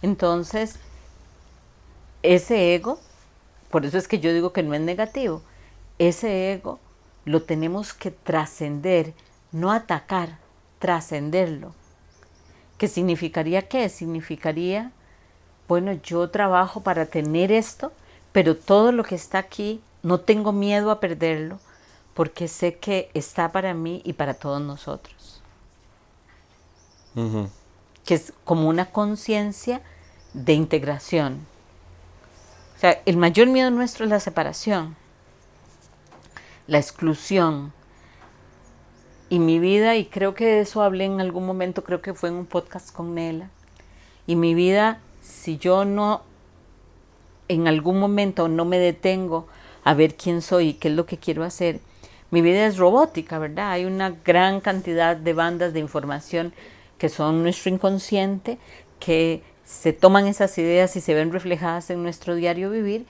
Entonces, 0.00 0.76
ese 2.22 2.74
ego, 2.74 2.98
por 3.70 3.84
eso 3.84 3.98
es 3.98 4.08
que 4.08 4.20
yo 4.20 4.32
digo 4.32 4.54
que 4.54 4.62
no 4.62 4.72
es 4.72 4.80
negativo, 4.80 5.42
ese 5.98 6.54
ego 6.54 6.80
lo 7.26 7.42
tenemos 7.42 7.92
que 7.92 8.10
trascender, 8.10 9.12
no 9.52 9.70
atacar, 9.70 10.38
trascenderlo. 10.78 11.74
¿Qué 12.78 12.88
significaría 12.88 13.68
qué? 13.68 13.90
Significaría 13.90 14.92
bueno, 15.68 15.92
yo 15.92 16.30
trabajo 16.30 16.80
para 16.80 17.04
tener 17.04 17.52
esto, 17.52 17.92
pero 18.32 18.56
todo 18.56 18.92
lo 18.92 19.04
que 19.04 19.14
está 19.14 19.36
aquí, 19.36 19.82
no 20.02 20.20
tengo 20.20 20.52
miedo 20.52 20.90
a 20.90 21.00
perderlo, 21.00 21.60
porque 22.14 22.49
sé 22.49 22.76
que 22.76 23.11
está 23.14 23.52
para 23.52 23.75
mí 23.75 24.00
y 24.04 24.14
para 24.14 24.35
todos 24.35 24.61
nosotros. 24.61 25.42
Que 28.04 28.14
es 28.14 28.33
como 28.44 28.68
una 28.68 28.87
conciencia 28.87 29.83
de 30.33 30.52
integración. 30.52 31.47
O 32.76 32.80
sea, 32.80 33.00
el 33.06 33.16
mayor 33.16 33.49
miedo 33.49 33.71
nuestro 33.71 34.04
es 34.04 34.11
la 34.11 34.21
separación, 34.21 34.97
la 36.66 36.78
exclusión. 36.78 37.73
Y 39.28 39.38
mi 39.38 39.59
vida, 39.59 39.97
y 39.97 40.06
creo 40.06 40.35
que 40.35 40.44
de 40.44 40.61
eso 40.61 40.83
hablé 40.83 41.04
en 41.04 41.21
algún 41.21 41.47
momento, 41.47 41.83
creo 41.83 42.02
que 42.02 42.14
fue 42.14 42.28
en 42.28 42.37
un 42.37 42.47
podcast 42.47 42.92
con 42.92 43.14
Nela, 43.14 43.49
y 44.26 44.37
mi 44.37 44.54
vida 44.54 45.00
si 45.25 45.56
yo 45.56 45.85
no 45.85 46.23
en 47.49 47.66
algún 47.66 47.99
momento 47.99 48.49
no 48.49 48.64
me 48.64 48.78
detengo 48.78 49.47
a 49.85 49.94
ver 49.94 50.16
quién 50.16 50.42
soy 50.42 50.68
y 50.68 50.75
qué 50.75 50.88
es 50.88 50.94
lo 50.94 51.06
que 51.06 51.18
quiero 51.18 51.44
hacer, 51.44 51.80
mi 52.34 52.42
vida 52.42 52.66
es 52.66 52.78
robótica, 52.78 53.38
¿verdad? 53.38 53.70
Hay 53.70 53.84
una 53.84 54.10
gran 54.10 54.60
cantidad 54.60 55.16
de 55.16 55.34
bandas 55.34 55.72
de 55.72 55.78
información 55.78 56.52
que 56.98 57.08
son 57.08 57.44
nuestro 57.44 57.70
inconsciente, 57.70 58.58
que 58.98 59.44
se 59.64 59.92
toman 59.92 60.26
esas 60.26 60.58
ideas 60.58 60.96
y 60.96 61.00
se 61.00 61.14
ven 61.14 61.30
reflejadas 61.30 61.90
en 61.90 62.02
nuestro 62.02 62.34
diario 62.34 62.70
vivir, 62.70 63.06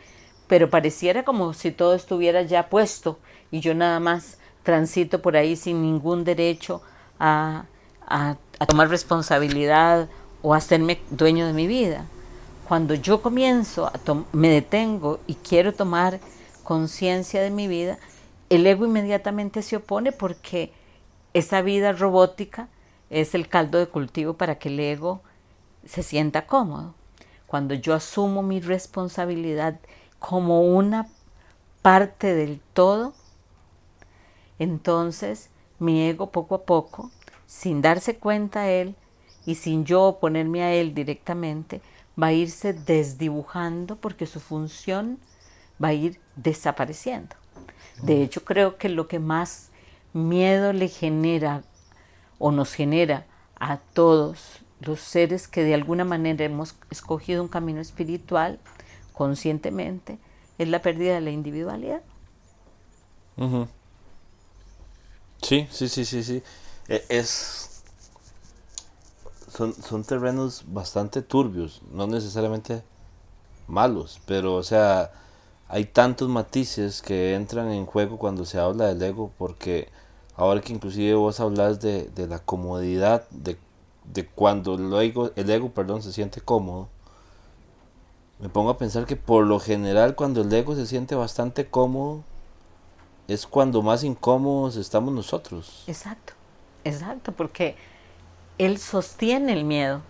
pero 0.47 0.69
pareciera 0.69 1.25
como 1.25 1.55
si 1.55 1.71
todo 1.71 1.95
estuviera 1.95 2.43
ya 2.43 2.69
puesto 2.69 3.19
y 3.51 3.61
yo 3.61 3.75
nada 3.75 3.99
más 3.99 4.37
transito 4.63 5.23
por 5.23 5.39
ahí 5.39 5.57
sin 5.57 5.81
ningún 5.81 6.25
derecho 6.25 6.83
a, 7.19 7.65
a, 8.07 8.37
a 8.59 8.67
tomar 8.67 8.91
responsabilidad 8.91 10.07
o 10.43 10.53
hacerme 10.53 11.01
dueño 11.09 11.47
de 11.47 11.55
mi 11.55 11.67
vida. 11.67 12.05
Cuando 12.69 12.93
yo 12.93 13.23
comienzo, 13.23 13.87
a 13.87 13.95
me 14.33 14.51
detengo 14.51 15.19
y 15.27 15.37
quiero 15.37 15.73
tomar 15.73 16.21
conciencia 16.63 17.41
de 17.41 17.51
mi 17.51 17.69
vida, 17.69 17.99
el 18.51 18.67
ego 18.67 18.87
inmediatamente 18.87 19.63
se 19.63 19.77
opone 19.77 20.13
porque 20.13 20.73
esa 21.33 21.63
vida 21.63 21.93
robótica 21.93 22.69
es 23.11 23.35
el 23.35 23.49
caldo 23.49 23.79
de 23.79 23.89
cultivo 23.89 24.35
para 24.35 24.59
que 24.59 24.69
el 24.69 24.81
ego 24.81 25.23
se 25.85 26.03
sienta 26.03 26.47
cómodo. 26.47 26.95
Cuando 27.47 27.75
yo 27.75 27.95
asumo 27.95 28.43
mi 28.43 28.61
responsabilidad 28.61 29.81
como 30.19 30.63
una 30.63 31.09
parte 31.83 32.35
del 32.35 32.61
todo, 32.73 33.15
entonces 34.59 35.51
mi 35.79 36.09
ego 36.09 36.31
poco 36.31 36.55
a 36.55 36.63
poco, 36.63 37.11
sin 37.47 37.83
darse 37.83 38.17
cuenta 38.17 38.69
él, 38.69 38.97
y 39.47 39.57
sin 39.57 39.85
yo 39.85 40.03
oponerme 40.05 40.63
a 40.63 40.73
él 40.73 40.95
directamente, 40.95 41.83
va 42.21 42.29
a 42.29 42.33
irse 42.33 42.73
desdibujando 42.73 43.97
porque 43.97 44.27
su 44.27 44.41
función 44.41 45.19
va 45.83 45.89
a 45.89 45.93
ir 45.93 46.21
desapareciendo. 46.37 47.37
De 48.03 48.23
hecho, 48.23 48.45
creo 48.45 48.77
que 48.77 48.89
lo 48.89 49.09
que 49.09 49.19
más 49.19 49.71
miedo 50.13 50.73
le 50.73 50.89
genera 50.89 51.63
o 52.39 52.53
nos 52.53 52.75
genera 52.75 53.27
a 53.59 53.79
todos 53.79 54.61
los 54.81 55.01
seres 55.01 55.49
que 55.49 55.63
de 55.63 55.75
alguna 55.75 56.05
manera 56.05 56.45
hemos 56.45 56.77
escogido 56.91 57.43
un 57.43 57.49
camino 57.49 57.81
espiritual 57.81 58.59
conscientemente 59.13 60.19
es 60.59 60.69
la 60.69 60.83
pérdida 60.83 61.15
de 61.15 61.21
la 61.21 61.31
individualidad. 61.31 62.03
Sí, 65.43 65.67
sí, 65.71 65.89
sí, 65.89 66.05
sí, 66.05 66.23
sí. 66.23 66.43
E, 66.89 67.05
es 67.09 67.75
son, 69.55 70.05
terrenos 70.05 70.65
bastante 70.67 71.23
turbios, 71.23 71.81
no 71.93 72.07
necesariamente 72.07 72.83
malos, 73.69 74.21
pero 74.27 74.55
o 74.55 74.63
sea, 74.63 75.13
hay 75.75 75.87
tantos 75.87 76.29
matices 76.29 77.03
que 77.03 77.35
entran 77.35 77.73
en 77.73 77.85
juego 77.85 78.17
cuando 78.17 78.45
se 78.45 78.61
habla 78.61 78.87
del 78.87 79.03
ego, 79.03 79.33
porque 79.37 79.89
ahora 80.37 80.61
que 80.61 80.73
inclusive 80.73 81.15
vos 81.15 81.41
hablas 81.41 81.81
de, 81.81 82.09
la 82.29 82.39
comodidad, 82.39 83.29
de, 83.31 83.59
cuando 84.37 84.75
el 84.75 84.95
ego, 85.03 85.33
el 85.35 85.51
ego 85.51 85.71
perdón, 85.71 86.01
se 86.01 86.13
siente 86.13 86.41
cómodo, 86.41 86.87
me 88.39 88.49
pongo 88.49 88.71
a 88.71 88.79
pensar 88.79 89.05
que 89.05 89.17
por 89.17 89.47
lo 89.47 89.59
general 89.59 90.15
cuando 90.15 90.43
el 90.43 90.53
ego 90.53 90.77
se 90.77 90.87
siente 90.87 91.17
bastante 91.17 91.67
cómodo, 91.67 92.23
es 93.27 93.45
cuando 93.45 93.83
más 93.83 94.05
incómodos 94.05 94.77
estamos 94.77 95.13
nosotros. 95.13 95.83
Exacto, 95.89 96.35
exacto, 96.85 97.33
porque 97.33 97.75
él 98.59 98.79
sostiene 98.79 99.53
el 99.53 99.65
miedo. 99.65 100.03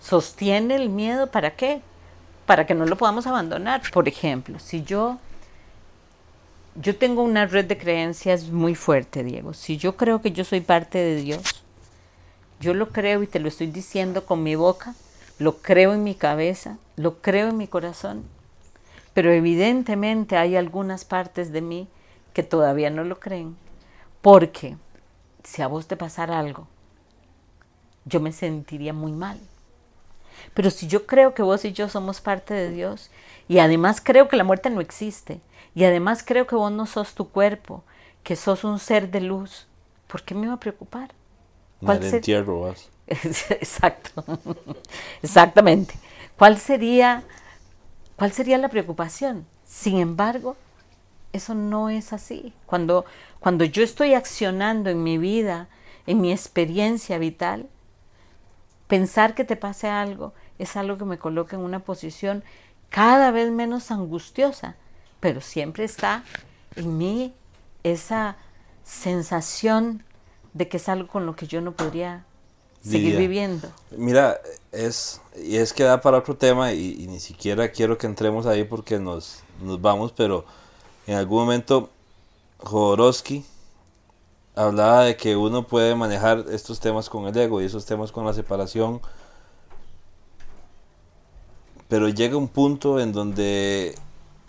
Sostiene 0.00 0.76
el 0.76 0.88
miedo 0.88 1.26
para 1.26 1.56
qué? 1.56 1.82
Para 2.50 2.66
que 2.66 2.74
no 2.74 2.84
lo 2.84 2.96
podamos 2.96 3.28
abandonar. 3.28 3.80
Por 3.92 4.08
ejemplo, 4.08 4.58
si 4.58 4.82
yo 4.82 5.18
yo 6.74 6.96
tengo 6.96 7.22
una 7.22 7.46
red 7.46 7.66
de 7.66 7.78
creencias 7.78 8.48
muy 8.48 8.74
fuerte, 8.74 9.22
Diego. 9.22 9.54
Si 9.54 9.76
yo 9.76 9.96
creo 9.96 10.20
que 10.20 10.32
yo 10.32 10.42
soy 10.42 10.60
parte 10.60 10.98
de 10.98 11.14
Dios, 11.14 11.62
yo 12.58 12.74
lo 12.74 12.88
creo 12.88 13.22
y 13.22 13.28
te 13.28 13.38
lo 13.38 13.46
estoy 13.46 13.68
diciendo 13.68 14.26
con 14.26 14.42
mi 14.42 14.56
boca, 14.56 14.96
lo 15.38 15.58
creo 15.58 15.94
en 15.94 16.02
mi 16.02 16.16
cabeza, 16.16 16.78
lo 16.96 17.22
creo 17.22 17.50
en 17.50 17.56
mi 17.56 17.68
corazón, 17.68 18.24
pero 19.14 19.30
evidentemente 19.30 20.36
hay 20.36 20.56
algunas 20.56 21.04
partes 21.04 21.52
de 21.52 21.60
mí 21.60 21.86
que 22.34 22.42
todavía 22.42 22.90
no 22.90 23.04
lo 23.04 23.20
creen, 23.20 23.56
porque 24.22 24.76
si 25.44 25.62
a 25.62 25.68
vos 25.68 25.86
te 25.86 25.96
pasara 25.96 26.40
algo, 26.40 26.66
yo 28.06 28.18
me 28.18 28.32
sentiría 28.32 28.92
muy 28.92 29.12
mal. 29.12 29.38
Pero 30.54 30.70
si 30.70 30.86
yo 30.86 31.06
creo 31.06 31.34
que 31.34 31.42
vos 31.42 31.64
y 31.64 31.72
yo 31.72 31.88
somos 31.88 32.20
parte 32.20 32.54
de 32.54 32.70
Dios, 32.70 33.10
y 33.48 33.58
además 33.58 34.00
creo 34.02 34.28
que 34.28 34.36
la 34.36 34.44
muerte 34.44 34.70
no 34.70 34.80
existe, 34.80 35.40
y 35.74 35.84
además 35.84 36.22
creo 36.24 36.46
que 36.46 36.56
vos 36.56 36.72
no 36.72 36.86
sos 36.86 37.14
tu 37.14 37.28
cuerpo, 37.28 37.82
que 38.22 38.36
sos 38.36 38.64
un 38.64 38.78
ser 38.78 39.10
de 39.10 39.20
luz, 39.20 39.66
¿por 40.06 40.22
qué 40.22 40.34
me 40.34 40.46
iba 40.46 40.54
a 40.54 40.60
preocupar? 40.60 41.10
¿Cuál 41.80 42.02
ser... 42.02 42.16
entierro 42.16 42.60
vas. 42.60 42.88
Exacto, 43.06 44.24
exactamente. 45.20 45.94
¿Cuál 46.38 46.58
sería, 46.58 47.24
¿Cuál 48.16 48.30
sería 48.32 48.56
la 48.56 48.68
preocupación? 48.68 49.46
Sin 49.64 49.98
embargo, 49.98 50.56
eso 51.32 51.54
no 51.54 51.90
es 51.90 52.12
así. 52.12 52.52
Cuando, 52.66 53.04
cuando 53.40 53.64
yo 53.64 53.82
estoy 53.82 54.14
accionando 54.14 54.90
en 54.90 55.02
mi 55.02 55.18
vida, 55.18 55.68
en 56.06 56.20
mi 56.20 56.32
experiencia 56.32 57.18
vital, 57.18 57.68
pensar 58.90 59.34
que 59.34 59.44
te 59.44 59.56
pase 59.56 59.88
algo 59.88 60.34
es 60.58 60.76
algo 60.76 60.98
que 60.98 61.06
me 61.06 61.18
coloca 61.18 61.56
en 61.56 61.62
una 61.62 61.78
posición 61.78 62.44
cada 62.90 63.30
vez 63.30 63.50
menos 63.50 63.90
angustiosa, 63.92 64.74
pero 65.20 65.40
siempre 65.40 65.84
está 65.84 66.24
en 66.74 66.98
mí 66.98 67.32
esa 67.84 68.36
sensación 68.84 70.02
de 70.52 70.68
que 70.68 70.78
es 70.78 70.88
algo 70.88 71.08
con 71.08 71.24
lo 71.24 71.36
que 71.36 71.46
yo 71.46 71.60
no 71.60 71.72
podría 71.72 72.24
seguir 72.82 73.16
viviendo. 73.16 73.70
Mira, 73.96 74.40
es, 74.72 75.20
y 75.36 75.56
es 75.56 75.72
que 75.72 75.84
da 75.84 76.00
para 76.00 76.18
otro 76.18 76.36
tema 76.36 76.72
y, 76.72 77.06
ni 77.06 77.20
siquiera 77.20 77.70
quiero 77.70 77.96
que 77.96 78.08
entremos 78.08 78.44
ahí 78.46 78.64
porque 78.64 78.98
nos, 78.98 79.44
nos 79.62 79.80
vamos, 79.80 80.12
pero 80.12 80.44
en 81.06 81.14
algún 81.14 81.42
momento 81.42 81.90
Jodorowsky 82.58 83.44
hablaba 84.54 85.04
de 85.04 85.16
que 85.16 85.36
uno 85.36 85.66
puede 85.66 85.94
manejar 85.94 86.44
estos 86.50 86.80
temas 86.80 87.08
con 87.08 87.26
el 87.26 87.36
ego 87.36 87.60
y 87.60 87.64
esos 87.64 87.86
temas 87.86 88.12
con 88.12 88.24
la 88.24 88.32
separación, 88.32 89.00
pero 91.88 92.08
llega 92.08 92.36
un 92.36 92.48
punto 92.48 93.00
en 93.00 93.12
donde 93.12 93.94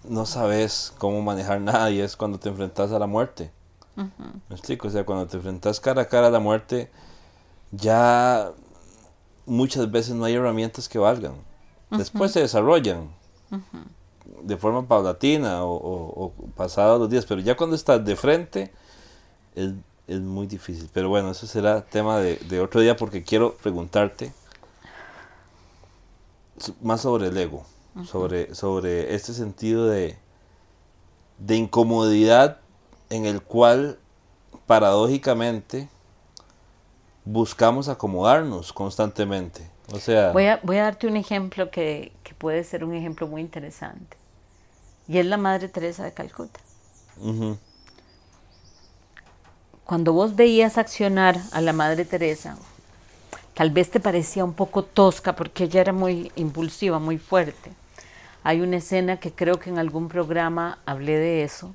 no 0.03 0.25
sabes 0.25 0.93
cómo 0.97 1.21
manejar 1.21 1.61
nada 1.61 1.89
y 1.91 1.99
es 1.99 2.15
cuando 2.15 2.39
te 2.39 2.49
enfrentas 2.49 2.91
a 2.91 2.99
la 2.99 3.07
muerte. 3.07 3.51
¿Me 3.95 4.55
explico? 4.55 4.87
O 4.87 4.91
sea, 4.91 5.05
cuando 5.05 5.27
te 5.27 5.37
enfrentas 5.37 5.79
cara 5.79 6.03
a 6.03 6.05
cara 6.05 6.27
a 6.27 6.31
la 6.31 6.39
muerte, 6.39 6.89
ya 7.71 8.51
muchas 9.45 9.91
veces 9.91 10.15
no 10.15 10.25
hay 10.25 10.35
herramientas 10.35 10.87
que 10.89 10.97
valgan. 10.97 11.33
Después 11.89 12.31
se 12.31 12.39
desarrollan 12.39 13.09
de 14.43 14.57
forma 14.57 14.87
paulatina 14.87 15.65
o, 15.65 15.73
o, 15.75 16.33
pasados 16.55 16.99
los 16.99 17.09
días, 17.09 17.25
pero 17.25 17.41
ya 17.41 17.57
cuando 17.57 17.75
estás 17.75 18.03
de 18.03 18.15
frente 18.15 18.71
es, 19.55 19.73
muy 20.19 20.47
difícil. 20.47 20.89
Pero 20.93 21.09
bueno, 21.09 21.31
eso 21.31 21.47
será 21.47 21.85
tema 21.85 22.19
de, 22.19 22.59
otro 22.59 22.81
día 22.81 22.95
porque 22.95 23.23
quiero 23.23 23.55
preguntarte 23.55 24.33
más 26.81 27.01
sobre 27.01 27.27
el 27.27 27.37
ego, 27.37 27.65
sobre, 28.05 28.53
sobre 28.53 29.15
este 29.15 29.33
sentido 29.33 29.87
de, 29.87 30.17
de 31.39 31.55
incomodidad 31.55 32.59
en 33.09 33.25
el 33.25 33.41
cual 33.41 33.97
paradójicamente 34.67 35.89
buscamos 37.25 37.87
acomodarnos 37.89 38.73
constantemente. 38.73 39.69
O 39.91 39.99
sea, 39.99 40.31
voy 40.31 40.45
a, 40.45 40.59
voy 40.63 40.77
a 40.77 40.83
darte 40.83 41.07
un 41.07 41.17
ejemplo 41.17 41.69
que, 41.69 42.13
que, 42.23 42.33
puede 42.33 42.63
ser 42.63 42.83
un 42.83 42.93
ejemplo 42.93 43.27
muy 43.27 43.41
interesante. 43.41 44.17
Y 45.07 45.17
es 45.17 45.25
la 45.25 45.37
Madre 45.37 45.67
Teresa 45.67 46.03
de 46.03 46.13
Calcuta. 46.13 46.59
Cuando 49.85 50.13
vos 50.13 50.35
veías 50.35 50.77
accionar 50.77 51.37
a 51.51 51.61
la 51.61 51.73
Madre 51.73 52.05
Teresa, 52.05 52.57
tal 53.53 53.71
vez 53.71 53.91
te 53.91 53.99
parecía 53.99 54.43
un 54.43 54.53
poco 54.53 54.83
tosca 54.83 55.35
porque 55.35 55.65
ella 55.65 55.81
era 55.81 55.93
muy 55.93 56.31
impulsiva, 56.35 56.99
muy 56.99 57.17
fuerte. 57.17 57.71
Hay 58.43 58.61
una 58.61 58.77
escena 58.77 59.17
que 59.17 59.31
creo 59.31 59.59
que 59.59 59.69
en 59.69 59.79
algún 59.79 60.07
programa 60.07 60.79
hablé 60.85 61.17
de 61.17 61.43
eso, 61.43 61.73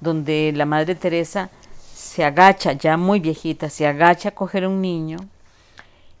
donde 0.00 0.52
la 0.54 0.66
Madre 0.66 0.94
Teresa 0.94 1.50
se 1.94 2.24
agacha, 2.24 2.72
ya 2.72 2.96
muy 2.96 3.20
viejita, 3.20 3.70
se 3.70 3.86
agacha 3.86 4.30
a 4.30 4.34
coger 4.34 4.66
un 4.66 4.80
niño 4.82 5.18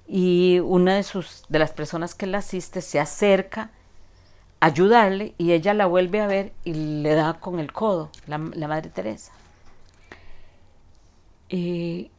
y 0.06 0.60
una 0.60 0.96
de, 0.96 1.02
sus, 1.02 1.44
de 1.48 1.58
las 1.58 1.72
personas 1.72 2.14
que 2.14 2.26
la 2.26 2.38
asiste 2.38 2.80
se 2.80 3.00
acerca 3.00 3.70
a 4.60 4.66
ayudarle 4.66 5.34
y 5.38 5.52
ella 5.52 5.74
la 5.74 5.86
vuelve 5.86 6.20
a 6.20 6.26
ver 6.26 6.52
y 6.64 6.74
le 6.74 7.14
da 7.14 7.34
con 7.34 7.58
el 7.58 7.72
codo, 7.72 8.10
la, 8.26 8.38
Madre 8.38 8.90
Teresa. 8.90 9.32
Y 11.54 12.10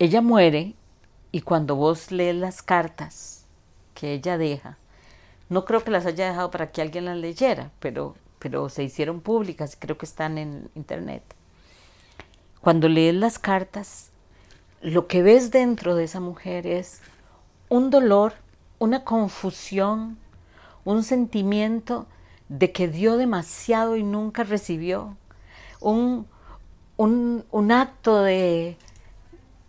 ella 0.00 0.20
muere 0.22 0.74
y 1.30 1.42
cuando 1.42 1.76
vos 1.76 2.10
lees 2.10 2.34
las 2.34 2.62
cartas 2.62 3.44
que 3.94 4.14
ella 4.14 4.38
deja, 4.38 4.76
no 5.48 5.64
creo 5.64 5.84
que 5.84 5.92
las 5.92 6.04
haya 6.04 6.26
dejado 6.26 6.50
para 6.50 6.72
que 6.72 6.82
alguien 6.82 7.04
las 7.04 7.16
leyera, 7.16 7.70
pero, 7.78 8.16
pero 8.40 8.68
se 8.68 8.82
hicieron 8.82 9.20
públicas 9.20 9.74
y 9.74 9.76
creo 9.76 9.96
que 9.96 10.06
están 10.06 10.36
en 10.36 10.68
internet. 10.74 11.22
Cuando 12.60 12.88
lees 12.88 13.14
las 13.14 13.38
cartas, 13.38 14.10
lo 14.80 15.06
que 15.06 15.22
ves 15.22 15.52
dentro 15.52 15.94
de 15.94 16.02
esa 16.02 16.18
mujer 16.18 16.66
es 16.66 17.02
un 17.68 17.90
dolor, 17.90 18.32
una 18.80 19.04
confusión, 19.04 20.18
un 20.84 21.04
sentimiento 21.04 22.08
de 22.48 22.72
que 22.72 22.88
dio 22.88 23.16
demasiado 23.16 23.94
y 23.94 24.02
nunca 24.02 24.42
recibió, 24.42 25.16
un, 25.78 26.26
un, 26.96 27.72
acto 27.72 28.22
de, 28.22 28.76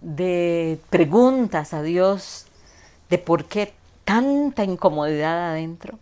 de 0.01 0.79
preguntas 0.89 1.73
a 1.73 1.81
Dios 1.81 2.45
de 3.09 3.17
por 3.17 3.45
qué 3.45 3.73
tanta 4.05 4.63
incomodidad 4.63 5.51
adentro, 5.51 5.99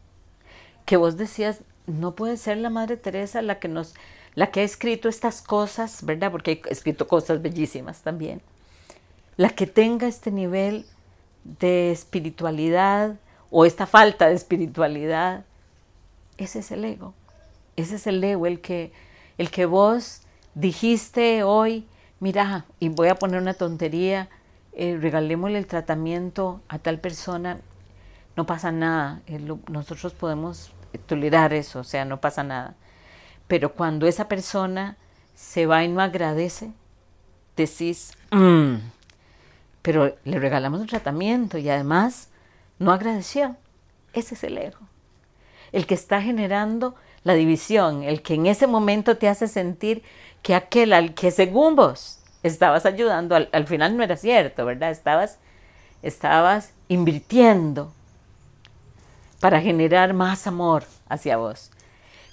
que 0.85 0.97
vos 0.97 1.17
decías, 1.17 1.61
no 1.87 2.15
puede 2.15 2.37
ser 2.37 2.57
la 2.57 2.69
Madre 2.69 2.97
Teresa 2.97 3.41
la 3.41 3.59
que 3.59 3.67
nos 3.67 3.95
la 4.35 4.51
que 4.51 4.59
ha 4.59 4.63
escrito 4.63 5.07
estas 5.07 5.41
cosas, 5.41 6.03
¿verdad? 6.03 6.29
Porque 6.29 6.61
ha 6.65 6.69
escrito 6.69 7.07
cosas 7.07 7.41
bellísimas 7.41 8.01
también. 8.01 8.41
La 9.37 9.49
que 9.49 9.65
tenga 9.65 10.07
este 10.07 10.29
nivel 10.29 10.85
de 11.45 11.91
espiritualidad 11.91 13.15
o 13.49 13.65
esta 13.65 13.87
falta 13.87 14.27
de 14.27 14.35
espiritualidad, 14.35 15.45
ese 16.37 16.59
es 16.59 16.71
el 16.71 16.83
ego. 16.83 17.13
Ese 17.77 17.95
es 17.95 18.07
el 18.07 18.21
ego, 18.23 18.45
el 18.45 18.59
que, 18.59 18.91
el 19.37 19.49
que 19.51 19.65
vos 19.65 20.21
dijiste 20.55 21.43
hoy, 21.43 21.85
mira, 22.19 22.65
y 22.79 22.89
voy 22.89 23.09
a 23.09 23.15
poner 23.15 23.41
una 23.41 23.53
tontería, 23.53 24.29
eh, 24.73 24.97
regalémosle 24.99 25.59
el 25.59 25.67
tratamiento 25.67 26.61
a 26.67 26.79
tal 26.79 26.99
persona, 26.99 27.59
no 28.35 28.45
pasa 28.45 28.71
nada, 28.71 29.21
nosotros 29.69 30.13
podemos 30.13 30.71
tolerar 31.05 31.53
eso, 31.53 31.79
o 31.79 31.83
sea, 31.83 32.03
no 32.03 32.19
pasa 32.19 32.43
nada. 32.43 32.75
Pero 33.47 33.73
cuando 33.73 34.07
esa 34.07 34.27
persona 34.27 34.97
se 35.35 35.65
va 35.65 35.83
y 35.83 35.87
no 35.87 36.01
agradece, 36.01 36.71
decís, 37.55 38.13
mm, 38.31 38.75
pero 39.81 40.15
le 40.23 40.39
regalamos 40.39 40.81
un 40.81 40.87
tratamiento 40.87 41.57
y 41.57 41.69
además 41.69 42.29
no 42.79 42.91
agradeció. 42.91 43.55
Ese 44.13 44.35
es 44.35 44.43
el 44.43 44.57
ego. 44.57 44.79
El 45.71 45.85
que 45.85 45.93
está 45.93 46.21
generando 46.21 46.95
la 47.23 47.33
división, 47.33 48.03
el 48.03 48.21
que 48.21 48.35
en 48.35 48.45
ese 48.45 48.67
momento 48.67 49.17
te 49.17 49.27
hace 49.27 49.47
sentir 49.47 50.03
que 50.45 50.53
aquel 50.53 50.93
al 50.93 51.15
que 51.15 51.31
según 51.31 51.75
vos 51.75 52.19
estabas 52.43 52.85
ayudando, 52.85 53.35
al, 53.35 53.49
al 53.51 53.65
final 53.65 53.97
no 53.97 54.03
era 54.03 54.15
cierto, 54.15 54.63
¿verdad? 54.63 54.91
Estabas, 54.91 55.39
estabas 56.03 56.71
invirtiendo 56.87 57.91
para 59.39 59.59
generar 59.59 60.13
más 60.13 60.45
amor 60.45 60.83
hacia 61.09 61.37
vos. 61.37 61.71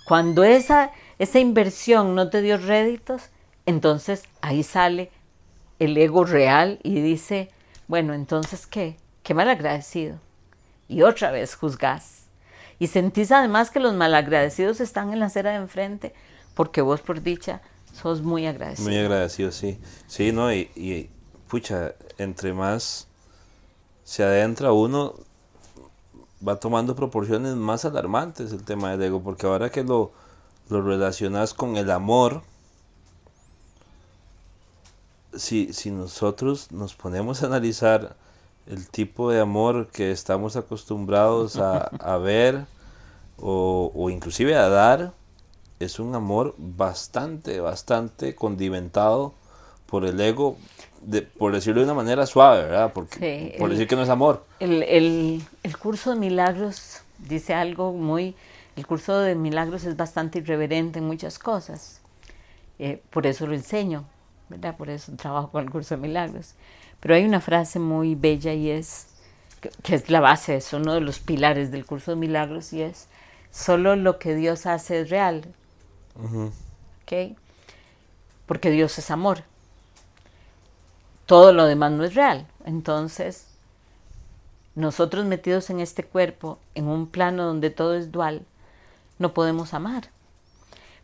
Cuando 0.04 0.44
esa, 0.44 0.90
esa 1.18 1.38
inversión 1.38 2.14
no 2.14 2.28
te 2.28 2.42
dio 2.42 2.58
réditos, 2.58 3.30
entonces 3.64 4.24
ahí 4.42 4.62
sale 4.62 5.10
el 5.78 5.96
ego 5.96 6.26
real 6.26 6.80
y 6.82 7.00
dice, 7.00 7.48
bueno, 7.88 8.12
entonces 8.12 8.66
qué, 8.66 8.98
qué 9.22 9.32
malagradecido. 9.32 10.18
Y 10.86 11.00
otra 11.00 11.30
vez 11.30 11.54
juzgás. 11.54 12.26
Y 12.78 12.88
sentís 12.88 13.32
además 13.32 13.70
que 13.70 13.80
los 13.80 13.94
malagradecidos 13.94 14.82
están 14.82 15.14
en 15.14 15.20
la 15.20 15.26
acera 15.26 15.52
de 15.52 15.56
enfrente, 15.56 16.12
porque 16.54 16.82
vos 16.82 17.00
por 17.00 17.22
dicha 17.22 17.62
sos 17.92 18.22
muy 18.22 18.46
agradecido. 18.46 18.88
Muy 18.88 18.98
agradecido, 18.98 19.52
sí. 19.52 19.78
Sí, 20.06 20.32
¿no? 20.32 20.52
Y, 20.52 21.10
pucha, 21.48 21.94
entre 22.18 22.52
más 22.52 23.08
se 24.04 24.24
adentra 24.24 24.72
uno, 24.72 25.14
va 26.46 26.56
tomando 26.58 26.96
proporciones 26.96 27.54
más 27.54 27.84
alarmantes 27.84 28.52
el 28.52 28.64
tema 28.64 28.90
del 28.90 29.02
ego, 29.02 29.22
porque 29.22 29.46
ahora 29.46 29.70
que 29.70 29.84
lo, 29.84 30.12
lo 30.68 30.82
relacionas 30.82 31.54
con 31.54 31.76
el 31.76 31.90
amor, 31.90 32.42
si, 35.34 35.72
si 35.72 35.90
nosotros 35.90 36.72
nos 36.72 36.94
ponemos 36.94 37.42
a 37.42 37.46
analizar 37.46 38.16
el 38.66 38.88
tipo 38.88 39.30
de 39.30 39.40
amor 39.40 39.88
que 39.88 40.10
estamos 40.10 40.56
acostumbrados 40.56 41.56
a, 41.56 42.16
ver 42.18 42.66
o, 43.38 43.90
o, 43.94 44.10
inclusive 44.10 44.56
a 44.56 44.68
dar, 44.68 45.12
es 45.82 45.98
un 45.98 46.14
amor 46.14 46.54
bastante, 46.58 47.60
bastante 47.60 48.34
condimentado 48.34 49.34
por 49.86 50.04
el 50.04 50.20
ego, 50.20 50.56
de, 51.02 51.22
por 51.22 51.52
decirlo 51.52 51.80
de 51.80 51.84
una 51.86 51.94
manera 51.94 52.26
suave, 52.26 52.62
¿verdad? 52.62 52.92
Porque, 52.94 53.18
Sí, 53.52 53.58
por 53.58 53.68
el- 53.70 53.76
decir 53.76 53.88
que 53.88 53.96
no 53.96 54.02
es 54.02 54.08
amor. 54.08 54.44
El, 54.60 54.82
el- 54.84 55.42
el 55.62 55.76
curso 55.78 56.10
de 56.10 56.16
milagros 56.16 57.00
dice 57.18 57.54
algo 57.54 57.92
muy... 57.92 58.34
El 58.74 58.86
curso 58.86 59.18
de 59.18 59.34
milagros 59.34 59.84
es 59.84 59.96
bastante 59.98 60.38
irreverente 60.38 60.98
en 60.98 61.06
muchas 61.06 61.38
cosas. 61.38 62.00
Eh, 62.78 63.02
por 63.10 63.26
eso 63.26 63.46
lo 63.46 63.52
enseño, 63.54 64.04
¿verdad? 64.48 64.76
Por 64.78 64.88
eso 64.88 65.12
trabajo 65.16 65.50
con 65.50 65.62
el 65.64 65.70
curso 65.70 65.94
de 65.94 66.00
milagros. 66.00 66.54
Pero 67.00 67.14
hay 67.14 67.24
una 67.26 67.40
frase 67.42 67.78
muy 67.78 68.14
bella 68.14 68.54
y 68.54 68.70
es, 68.70 69.08
que, 69.60 69.68
que 69.82 69.94
es 69.94 70.08
la 70.08 70.20
base, 70.20 70.56
es 70.56 70.72
uno 70.72 70.94
de 70.94 71.00
los 71.02 71.18
pilares 71.18 71.70
del 71.70 71.84
curso 71.84 72.12
de 72.12 72.16
milagros 72.16 72.72
y 72.72 72.80
es, 72.80 73.08
solo 73.50 73.94
lo 73.94 74.18
que 74.18 74.34
Dios 74.34 74.64
hace 74.64 75.00
es 75.02 75.10
real, 75.10 75.44
Porque 78.46 78.70
Dios 78.70 78.98
es 78.98 79.10
amor. 79.10 79.44
Todo 81.26 81.52
lo 81.52 81.66
demás 81.66 81.92
no 81.92 82.04
es 82.04 82.14
real. 82.14 82.46
Entonces, 82.64 83.46
nosotros 84.74 85.24
metidos 85.26 85.70
en 85.70 85.80
este 85.80 86.04
cuerpo, 86.04 86.58
en 86.74 86.88
un 86.88 87.06
plano 87.06 87.44
donde 87.44 87.70
todo 87.70 87.94
es 87.94 88.10
dual, 88.10 88.46
no 89.18 89.34
podemos 89.34 89.74
amar. 89.74 90.10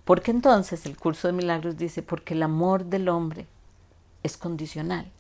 Porque 0.05 0.31
entonces 0.31 0.87
el 0.87 0.97
curso 0.97 1.29
de 1.29 1.35
milagros 1.35 1.77
dice, 1.77 2.03
porque 2.03 2.35
el 2.35 2.43
amor 2.43 2.87
del 2.87 3.09
hombre 3.09 3.47
es 4.23 4.37
condicional. 4.37 5.11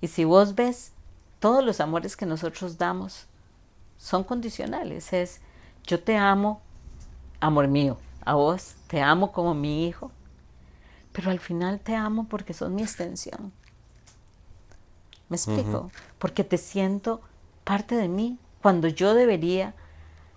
Y 0.00 0.08
si 0.08 0.24
vos 0.24 0.54
ves, 0.54 0.92
todos 1.38 1.64
los 1.64 1.80
amores 1.80 2.16
que 2.16 2.26
nosotros 2.26 2.76
damos 2.76 3.26
son 3.98 4.24
condicionales. 4.24 5.12
Es, 5.12 5.40
yo 5.84 6.02
te 6.02 6.16
amo, 6.16 6.60
amor 7.40 7.68
mío, 7.68 7.98
a 8.24 8.34
vos 8.34 8.74
te 8.86 9.00
amo 9.00 9.32
como 9.32 9.54
mi 9.54 9.86
hijo, 9.86 10.10
pero 11.12 11.30
al 11.30 11.40
final 11.40 11.80
te 11.80 11.94
amo 11.94 12.26
porque 12.28 12.54
sos 12.54 12.70
mi 12.70 12.82
extensión. 12.82 13.52
¿Me 15.28 15.36
explico? 15.36 15.90
Porque 16.18 16.44
te 16.44 16.58
siento 16.58 17.20
parte 17.64 17.94
de 17.94 18.08
mí 18.08 18.38
cuando 18.62 18.88
yo 18.88 19.14
debería 19.14 19.74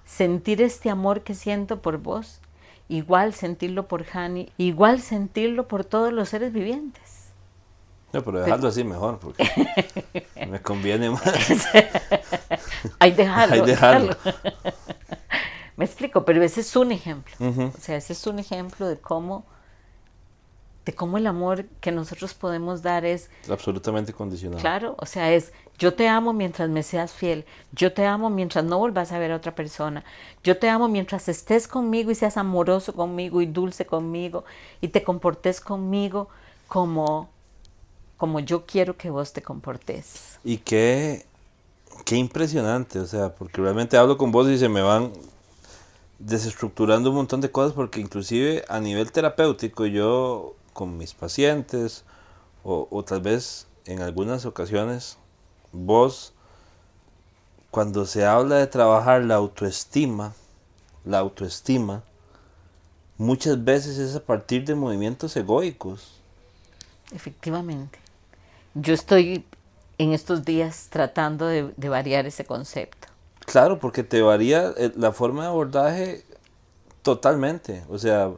sentir 0.05 0.61
este 0.61 0.89
amor 0.89 1.21
que 1.21 1.33
siento 1.33 1.81
por 1.81 1.97
vos, 1.97 2.39
igual 2.89 3.33
sentirlo 3.33 3.87
por 3.87 4.05
Hani, 4.13 4.51
igual 4.57 5.01
sentirlo 5.01 5.67
por 5.67 5.83
todos 5.83 6.13
los 6.13 6.29
seres 6.29 6.53
vivientes. 6.53 7.17
No, 8.13 8.23
pero 8.23 8.39
dejarlo 8.39 8.69
así 8.69 8.83
mejor, 8.83 9.19
porque 9.19 9.45
me 10.49 10.61
conviene 10.61 11.09
más. 11.11 11.21
Hay 12.99 13.11
dejarlo. 13.11 13.55
Hay 13.55 13.61
dejarlo. 13.61 14.15
Me 15.77 15.85
explico, 15.85 16.25
pero 16.25 16.43
ese 16.43 16.61
es 16.61 16.75
un 16.75 16.91
ejemplo. 16.91 17.33
O 17.39 17.79
sea, 17.79 17.95
ese 17.95 18.13
es 18.13 18.25
un 18.25 18.39
ejemplo 18.39 18.87
de 18.87 18.97
cómo, 18.97 19.45
de 20.85 20.93
cómo 20.93 21.19
el 21.19 21.27
amor 21.27 21.65
que 21.79 21.91
nosotros 21.91 22.33
podemos 22.33 22.81
dar 22.81 23.05
es 23.05 23.29
Absolutamente 23.47 24.11
condicionado. 24.11 24.59
Claro, 24.59 24.95
o 24.97 25.05
sea, 25.05 25.31
es 25.31 25.53
yo 25.77 25.93
te 25.93 26.07
amo 26.07 26.33
mientras 26.33 26.67
me 26.69 26.81
seas 26.81 27.13
fiel, 27.13 27.45
yo 27.71 27.93
te 27.93 28.07
amo 28.07 28.31
mientras 28.31 28.65
no 28.65 28.79
volvas 28.79 29.11
a 29.11 29.19
ver 29.19 29.31
a 29.31 29.35
otra 29.35 29.53
persona, 29.53 30.03
yo 30.43 30.57
te 30.57 30.67
amo 30.67 30.87
mientras 30.87 31.29
estés 31.29 31.67
conmigo 31.67 32.09
y 32.09 32.15
seas 32.15 32.37
amoroso 32.37 32.93
conmigo 32.95 33.43
y 33.43 33.45
dulce 33.45 33.85
conmigo 33.85 34.43
y 34.81 34.87
te 34.87 35.03
comportes 35.03 35.61
conmigo 35.61 36.29
como, 36.67 37.29
como 38.17 38.39
yo 38.39 38.65
quiero 38.65 38.97
que 38.97 39.11
vos 39.11 39.31
te 39.31 39.43
comportes. 39.43 40.39
Y 40.43 40.57
qué, 40.57 41.27
qué 42.03 42.15
impresionante, 42.15 42.97
o 42.97 43.05
sea, 43.05 43.35
porque 43.35 43.61
realmente 43.61 43.95
hablo 43.95 44.17
con 44.17 44.31
vos 44.31 44.49
y 44.49 44.57
se 44.57 44.69
me 44.69 44.81
van 44.81 45.11
desestructurando 46.19 47.09
un 47.09 47.17
montón 47.17 47.41
de 47.41 47.51
cosas, 47.51 47.73
porque 47.73 47.99
inclusive 47.99 48.65
a 48.67 48.79
nivel 48.79 49.11
terapéutico 49.11 49.85
yo 49.85 50.55
con 50.73 50.97
mis 50.97 51.13
pacientes, 51.13 52.03
o, 52.63 52.87
o 52.91 53.03
tal 53.03 53.21
vez 53.21 53.67
en 53.85 54.01
algunas 54.01 54.45
ocasiones, 54.45 55.17
vos, 55.71 56.33
cuando 57.71 58.05
se 58.05 58.25
habla 58.25 58.57
de 58.57 58.67
trabajar 58.67 59.23
la 59.23 59.35
autoestima, 59.35 60.33
la 61.05 61.19
autoestima, 61.19 62.03
muchas 63.17 63.63
veces 63.63 63.97
es 63.97 64.15
a 64.15 64.23
partir 64.23 64.65
de 64.65 64.75
movimientos 64.75 65.35
egoicos. 65.35 66.19
Efectivamente. 67.11 67.99
Yo 68.73 68.93
estoy 68.93 69.45
en 69.97 70.13
estos 70.13 70.45
días 70.45 70.87
tratando 70.89 71.47
de, 71.47 71.73
de 71.75 71.89
variar 71.89 72.25
ese 72.25 72.45
concepto. 72.45 73.07
Claro, 73.47 73.79
porque 73.79 74.03
te 74.03 74.21
varía 74.21 74.73
eh, 74.77 74.91
la 74.97 75.11
forma 75.13 75.43
de 75.43 75.47
abordaje 75.47 76.25
totalmente. 77.01 77.83
O 77.89 77.97
sea, 77.97 78.29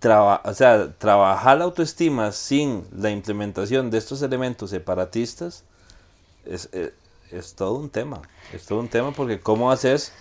traba- 0.00 0.40
o 0.44 0.54
sea, 0.54 0.92
trabajar 0.96 1.58
la 1.58 1.64
autoestima 1.64 2.32
sin 2.32 2.84
la 2.96 3.10
implementación 3.10 3.90
de 3.90 3.98
estos 3.98 4.22
elementos 4.22 4.70
separatistas 4.70 5.64
es, 6.46 6.70
eh, 6.72 6.94
es 7.30 7.54
todo 7.54 7.74
un 7.74 7.90
tema. 7.90 8.22
Es 8.54 8.64
todo 8.64 8.80
un 8.80 8.88
tema 8.88 9.12
porque 9.12 9.38
¿cómo 9.38 9.70
haces? 9.70 10.12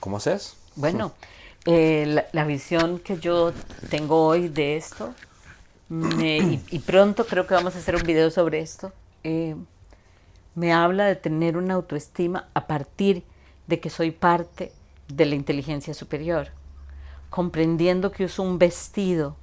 ¿Cómo 0.00 0.16
haces? 0.16 0.54
Bueno, 0.74 1.12
eh, 1.66 2.06
la, 2.08 2.26
la 2.32 2.44
visión 2.44 2.98
que 2.98 3.18
yo 3.18 3.52
tengo 3.88 4.26
hoy 4.26 4.48
de 4.48 4.76
esto, 4.76 5.14
me- 5.88 6.38
y, 6.38 6.60
y 6.72 6.78
pronto 6.80 7.24
creo 7.24 7.46
que 7.46 7.54
vamos 7.54 7.76
a 7.76 7.78
hacer 7.78 7.94
un 7.94 8.02
video 8.02 8.30
sobre 8.32 8.60
esto, 8.60 8.92
eh, 9.22 9.54
me 10.58 10.72
habla 10.72 11.04
de 11.04 11.14
tener 11.14 11.56
una 11.56 11.74
autoestima 11.74 12.48
a 12.52 12.66
partir 12.66 13.22
de 13.68 13.78
que 13.78 13.90
soy 13.90 14.10
parte 14.10 14.72
de 15.06 15.24
la 15.24 15.36
inteligencia 15.36 15.94
superior, 15.94 16.48
comprendiendo 17.30 18.10
que 18.10 18.24
uso 18.24 18.42
un 18.42 18.58
vestido 18.58 19.36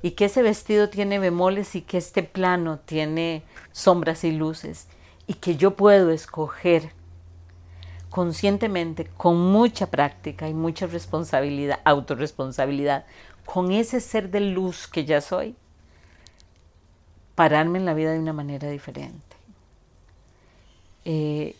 y 0.00 0.12
que 0.12 0.24
ese 0.24 0.40
vestido 0.40 0.88
tiene 0.88 1.18
bemoles 1.18 1.74
y 1.74 1.82
que 1.82 1.98
este 1.98 2.22
plano 2.22 2.78
tiene 2.78 3.42
sombras 3.72 4.24
y 4.24 4.32
luces 4.32 4.88
y 5.26 5.34
que 5.34 5.56
yo 5.56 5.76
puedo 5.76 6.10
escoger 6.10 6.92
conscientemente, 8.08 9.10
con 9.18 9.36
mucha 9.36 9.90
práctica 9.90 10.48
y 10.48 10.54
mucha 10.54 10.86
responsabilidad, 10.86 11.80
autorresponsabilidad, 11.84 13.04
con 13.44 13.70
ese 13.70 14.00
ser 14.00 14.30
de 14.30 14.40
luz 14.40 14.88
que 14.88 15.04
ya 15.04 15.20
soy, 15.20 15.56
pararme 17.34 17.78
en 17.78 17.84
la 17.84 17.92
vida 17.92 18.12
de 18.12 18.20
una 18.20 18.32
manera 18.32 18.70
diferente. 18.70 19.25
Eh, 21.08 21.54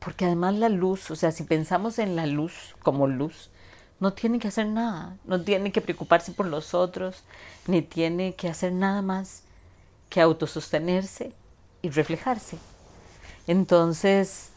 porque 0.00 0.24
además 0.24 0.56
la 0.56 0.68
luz, 0.68 1.12
o 1.12 1.16
sea, 1.16 1.30
si 1.30 1.44
pensamos 1.44 2.00
en 2.00 2.16
la 2.16 2.26
luz 2.26 2.74
como 2.82 3.06
luz, 3.06 3.50
no 4.00 4.14
tiene 4.14 4.40
que 4.40 4.48
hacer 4.48 4.66
nada, 4.66 5.16
no 5.24 5.40
tiene 5.40 5.70
que 5.70 5.80
preocuparse 5.80 6.32
por 6.32 6.46
los 6.46 6.74
otros, 6.74 7.22
ni 7.68 7.82
tiene 7.82 8.34
que 8.34 8.48
hacer 8.48 8.72
nada 8.72 9.00
más 9.00 9.44
que 10.10 10.20
autosostenerse 10.20 11.32
y 11.82 11.90
reflejarse. 11.90 12.58
Entonces, 13.46 14.50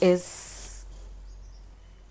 es, 0.00 0.86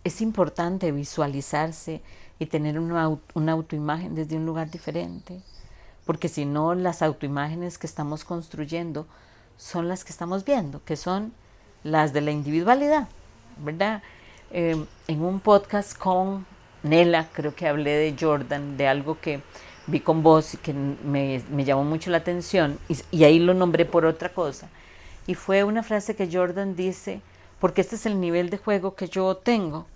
es 0.04 0.22
importante 0.22 0.92
visualizarse 0.92 2.04
y 2.38 2.46
tener 2.46 2.78
una, 2.78 3.18
una 3.34 3.54
autoimagen 3.54 4.14
desde 4.14 4.38
un 4.38 4.46
lugar 4.46 4.70
diferente, 4.70 5.42
porque 6.06 6.30
si 6.30 6.46
no, 6.46 6.76
las 6.76 7.02
autoimágenes 7.02 7.80
que 7.80 7.88
estamos 7.88 8.24
construyendo 8.24 9.08
son 9.58 9.88
las 9.88 10.04
que 10.04 10.12
estamos 10.12 10.46
viendo, 10.46 10.84
que 10.84 10.96
son 10.96 11.34
las 11.84 12.14
de 12.14 12.22
la 12.22 12.32
individualidad, 12.32 13.08
¿verdad? 13.58 14.02
Eh, 14.52 14.86
en 15.08 15.22
un 15.22 15.40
podcast 15.40 15.98
con 15.98 16.46
Nela, 16.84 17.28
creo 17.34 17.56
que 17.56 17.68
hablé 17.68 17.92
de 17.92 18.16
Jordan, 18.20 18.78
de 18.78 18.88
algo 18.88 19.20
que 19.20 19.42
vi 19.88 20.00
con 20.00 20.24
vos 20.24 20.54
y 20.54 20.58
que 20.58 20.74
me, 20.74 21.44
me 21.50 21.64
llamó 21.64 21.84
mucho 21.84 22.10
la 22.10 22.18
atención, 22.18 22.80
y, 22.90 22.98
y 23.12 23.24
ahí 23.24 23.40
lo 23.40 23.54
nombré 23.54 23.86
por 23.86 24.06
otra 24.06 24.30
cosa. 24.30 24.70
Y 25.28 25.36
fue 25.36 25.64
una 25.64 25.84
frase 25.84 26.16
que 26.16 26.30
Jordan 26.32 26.76
dice, 26.76 27.22
porque 27.60 27.82
este 27.82 27.96
es 27.96 28.06
el 28.06 28.20
nivel 28.20 28.50
de 28.50 28.58
juego 28.58 28.96
que 28.96 29.08
yo 29.08 29.36
tengo. 29.38 29.88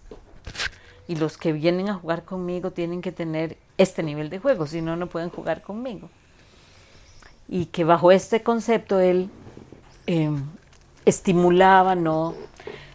Y 1.07 1.15
los 1.15 1.37
que 1.37 1.53
vienen 1.53 1.89
a 1.89 1.95
jugar 1.95 2.23
conmigo 2.23 2.71
tienen 2.71 3.01
que 3.01 3.11
tener 3.11 3.57
este 3.77 4.03
nivel 4.03 4.29
de 4.29 4.39
juego, 4.39 4.67
si 4.67 4.81
no, 4.81 4.95
no 4.95 5.07
pueden 5.07 5.29
jugar 5.29 5.61
conmigo. 5.61 6.09
Y 7.47 7.65
que 7.65 7.83
bajo 7.83 8.11
este 8.11 8.43
concepto 8.43 8.99
él 8.99 9.29
eh, 10.11 10.31
estimulaba, 11.05 11.93
no 11.93 12.33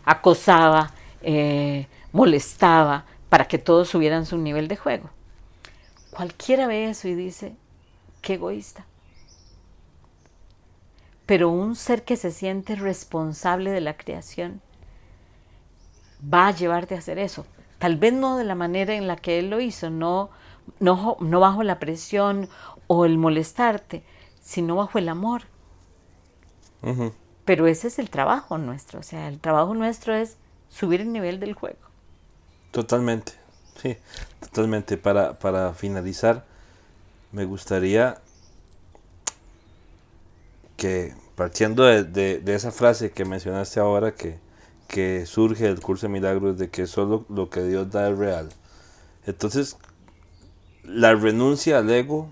acosaba, 0.05 0.91
eh, 1.23 1.87
molestaba 2.11 3.05
para 3.29 3.47
que 3.47 3.59
todos 3.59 3.89
subieran 3.89 4.27
su 4.27 4.37
nivel 4.37 4.67
de 4.67 4.77
juego. 4.77 5.11
Cualquiera 6.11 6.67
ve 6.67 6.91
eso 6.91 7.07
y 7.07 7.15
dice, 7.15 7.55
qué 8.21 8.35
egoísta. 8.35 8.85
Pero 11.25 11.51
un 11.51 11.77
ser 11.77 12.03
que 12.03 12.17
se 12.17 12.33
siente 12.33 12.75
responsable 12.75 13.71
de 13.71 13.81
la 13.81 13.97
creación 13.97 14.61
va 16.21 16.49
a 16.49 16.51
llevarte 16.51 16.97
a 16.97 16.99
hacer 16.99 17.21
eso. 17.21 17.47
Tal 17.79 17.97
vez 17.97 18.13
no 18.13 18.37
de 18.37 18.45
la 18.45 18.57
manera 18.57 18.93
en 18.97 19.07
la 19.07 19.15
que 19.15 19.39
él 19.39 19.51
lo 19.51 19.61
hizo, 19.61 19.89
no, 19.89 20.31
no 20.81 21.41
bajo 21.41 21.63
la 21.63 21.79
presión 21.79 22.49
o 22.89 23.05
el 23.05 23.19
molestarte, 23.19 24.03
sino 24.41 24.75
bajo 24.75 24.99
el 24.99 25.09
amor. 25.09 25.54
Pero 27.45 27.67
ese 27.67 27.89
es 27.89 27.99
el 27.99 28.11
trabajo 28.11 28.59
nuestro, 28.59 29.01
o 29.01 29.03
sea, 29.03 29.29
el 29.29 29.39
trabajo 29.39 29.75
nuestro 29.75 30.15
es 30.15 30.37
subir 30.69 31.01
el 31.01 31.13
nivel 31.13 31.41
del 31.41 31.55
juego. 31.55 31.79
Totalmente, 32.71 33.33
sí, 33.81 33.97
totalmente. 34.41 34.97
Para, 34.97 35.39
para 35.39 35.73
finalizar, 35.75 36.45
me 37.33 37.45
gustaría 37.45 38.19
que 40.77 41.15
partiendo 41.37 41.85
de, 41.85 42.43
esa 42.47 42.71
frase 42.71 43.11
que 43.11 43.25
mencionaste 43.25 43.81
ahora 43.81 44.15
que, 44.15 44.39
que 44.89 45.27
surge 45.27 45.65
del 45.65 45.81
curso 45.81 46.07
de 46.07 46.13
milagros 46.13 46.59
de 46.59 46.71
que 46.71 46.87
solo 46.87 47.25
lo 47.29 47.51
que 47.51 47.63
Dios 47.63 47.91
da 47.91 48.09
es 48.09 48.19
real. 48.19 48.49
Entonces, 49.27 49.77
la 50.83 51.15
renuncia 51.15 51.79
al 51.79 51.91
ego 51.91 52.29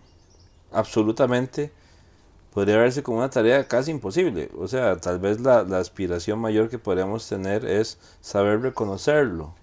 absolutamente 0.72 1.72
podría 2.52 2.76
verse 2.76 3.02
como 3.02 3.18
una 3.18 3.30
tarea 3.30 3.66
casi 3.66 3.90
imposible. 3.90 4.50
O 4.58 4.68
sea, 4.68 4.96
tal 4.96 5.18
vez 5.18 5.40
la, 5.40 5.60
aspiración 5.78 6.38
mayor 6.38 6.68
que 6.68 6.78
podríamos 6.78 7.28
tener 7.28 7.64
es 7.64 7.98
saber 8.20 8.60
reconocerlo, 8.60 9.54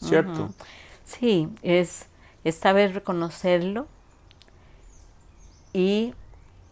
¿cierto? 0.00 0.50
Sí, 1.04 1.48
es, 1.62 2.06
es 2.44 2.54
saber 2.54 2.94
reconocerlo 2.94 3.86
y 5.72 6.14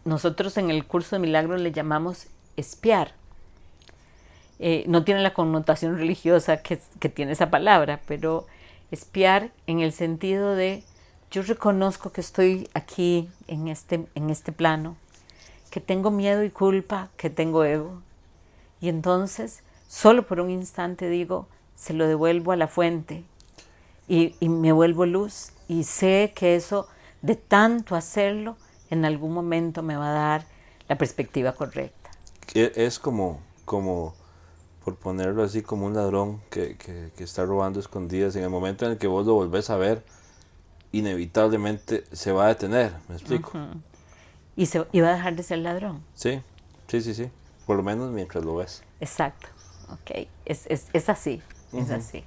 nosotros 0.04 0.56
en 0.56 0.70
el 0.70 0.86
curso 0.86 1.16
de 1.16 1.20
milagros 1.20 1.60
le 1.60 1.72
llamamos 1.72 2.26
espiar. 2.56 3.12
Eh, 4.60 4.84
no 4.88 5.04
tiene 5.04 5.22
la 5.22 5.34
connotación 5.34 5.96
religiosa 5.96 6.62
que, 6.62 6.80
que 6.98 7.08
tiene 7.08 7.32
esa 7.32 7.50
palabra, 7.50 8.00
pero 8.06 8.46
espiar 8.90 9.52
en 9.66 9.80
el 9.80 9.92
sentido 9.92 10.54
de 10.54 10.82
yo 11.30 11.42
reconozco 11.42 12.10
que 12.10 12.22
estoy 12.22 12.68
aquí 12.74 13.28
en 13.46 13.68
este, 13.68 14.06
en 14.14 14.30
este 14.30 14.50
plano, 14.50 14.96
que 15.70 15.80
tengo 15.80 16.10
miedo 16.10 16.42
y 16.44 16.50
culpa, 16.50 17.10
que 17.16 17.30
tengo 17.30 17.64
ego. 17.64 18.00
Y 18.80 18.88
entonces, 18.88 19.62
solo 19.88 20.26
por 20.26 20.40
un 20.40 20.50
instante 20.50 21.08
digo, 21.08 21.46
se 21.74 21.94
lo 21.94 22.06
devuelvo 22.06 22.52
a 22.52 22.56
la 22.56 22.68
fuente 22.68 23.24
y, 24.08 24.34
y 24.40 24.48
me 24.48 24.72
vuelvo 24.72 25.06
luz 25.06 25.52
y 25.68 25.84
sé 25.84 26.32
que 26.34 26.56
eso, 26.56 26.88
de 27.22 27.36
tanto 27.36 27.94
hacerlo, 27.94 28.56
en 28.90 29.04
algún 29.04 29.32
momento 29.32 29.82
me 29.82 29.96
va 29.96 30.10
a 30.10 30.12
dar 30.12 30.44
la 30.88 30.96
perspectiva 30.96 31.52
correcta. 31.52 32.10
Es 32.54 32.98
como, 32.98 33.40
como 33.64 34.14
por 34.84 34.96
ponerlo 34.96 35.42
así, 35.42 35.62
como 35.62 35.86
un 35.86 35.94
ladrón 35.94 36.40
que, 36.50 36.76
que, 36.76 37.22
está 37.22 37.44
robando 37.44 37.78
escondidas. 37.78 38.34
En 38.36 38.42
el 38.42 38.50
momento 38.50 38.86
en 38.86 38.92
el 38.92 38.98
que 38.98 39.06
vos 39.06 39.26
lo 39.26 39.34
volvés 39.34 39.68
a 39.68 39.76
ver, 39.76 40.02
inevitablemente 40.92 42.04
se 42.10 42.32
va 42.32 42.46
a 42.46 42.48
detener, 42.48 42.94
¿me 43.08 43.16
explico? 43.16 43.52
Y, 44.58 44.66
se, 44.66 44.80
va 44.80 45.08
a 45.10 45.14
dejar 45.14 45.36
de 45.36 45.44
ser 45.44 45.58
ladrón. 45.58 46.02
Sí, 46.14 46.42
sí, 46.88 47.00
sí, 47.00 47.14
sí. 47.14 47.30
Por 47.64 47.76
lo 47.76 47.84
menos 47.84 48.10
mientras 48.10 48.44
lo 48.44 48.56
ves. 48.56 48.82
Exacto. 48.98 49.46
Ok. 49.92 50.26
Es, 50.44 50.66
es, 50.66 50.88
es 50.92 51.08
así. 51.08 51.40
Es 51.72 51.90
así. 51.92 52.24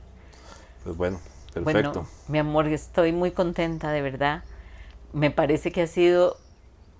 Pues 0.86 0.96
bueno, 0.96 1.20
perfecto. 1.54 1.91
Bueno, 1.91 2.08
mi 2.30 2.38
amor, 2.38 2.67
estoy 2.67 3.12
muy 3.12 3.32
contenta, 3.32 3.91
de 3.91 4.02
verdad. 4.02 4.46
Me 5.12 5.30
parece 5.30 5.74
que 5.74 5.82
ha 5.82 5.88
sido 5.88 6.38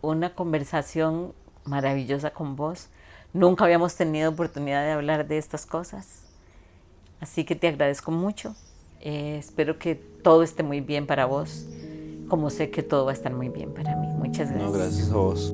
una 0.02 0.36
conversación 0.36 1.34
maravillosa 1.64 2.32
con 2.32 2.58
vos. 2.58 2.90
Nunca 3.32 3.64
habíamos 3.64 3.96
tenido 3.96 4.32
oportunidad 4.32 4.84
de 4.84 4.92
hablar 4.92 5.28
de 5.30 5.38
estas 5.38 5.66
cosas. 5.66 6.24
Así 7.22 7.46
que 7.46 7.56
te 7.56 7.70
agradezco 7.70 8.12
mucho. 8.12 8.54
Eh, 9.00 9.38
espero 9.40 9.80
que 9.80 9.96
todo 9.96 10.44
esté 10.44 10.62
muy 10.62 10.82
bien 10.82 11.08
para 11.08 11.26
vos, 11.26 11.66
como 12.28 12.50
sé 12.50 12.70
que 12.70 12.84
todo 12.84 13.06
va 13.06 13.12
a 13.12 13.14
estar 13.14 13.32
muy 13.32 13.48
bien 13.48 13.74
para 13.74 13.96
mí. 13.96 14.11
Muchas 14.22 14.50
gracias. 14.52 14.72
No, 14.72 14.72
gracias 14.72 15.12
a 15.12 15.16
vos. 15.16 15.54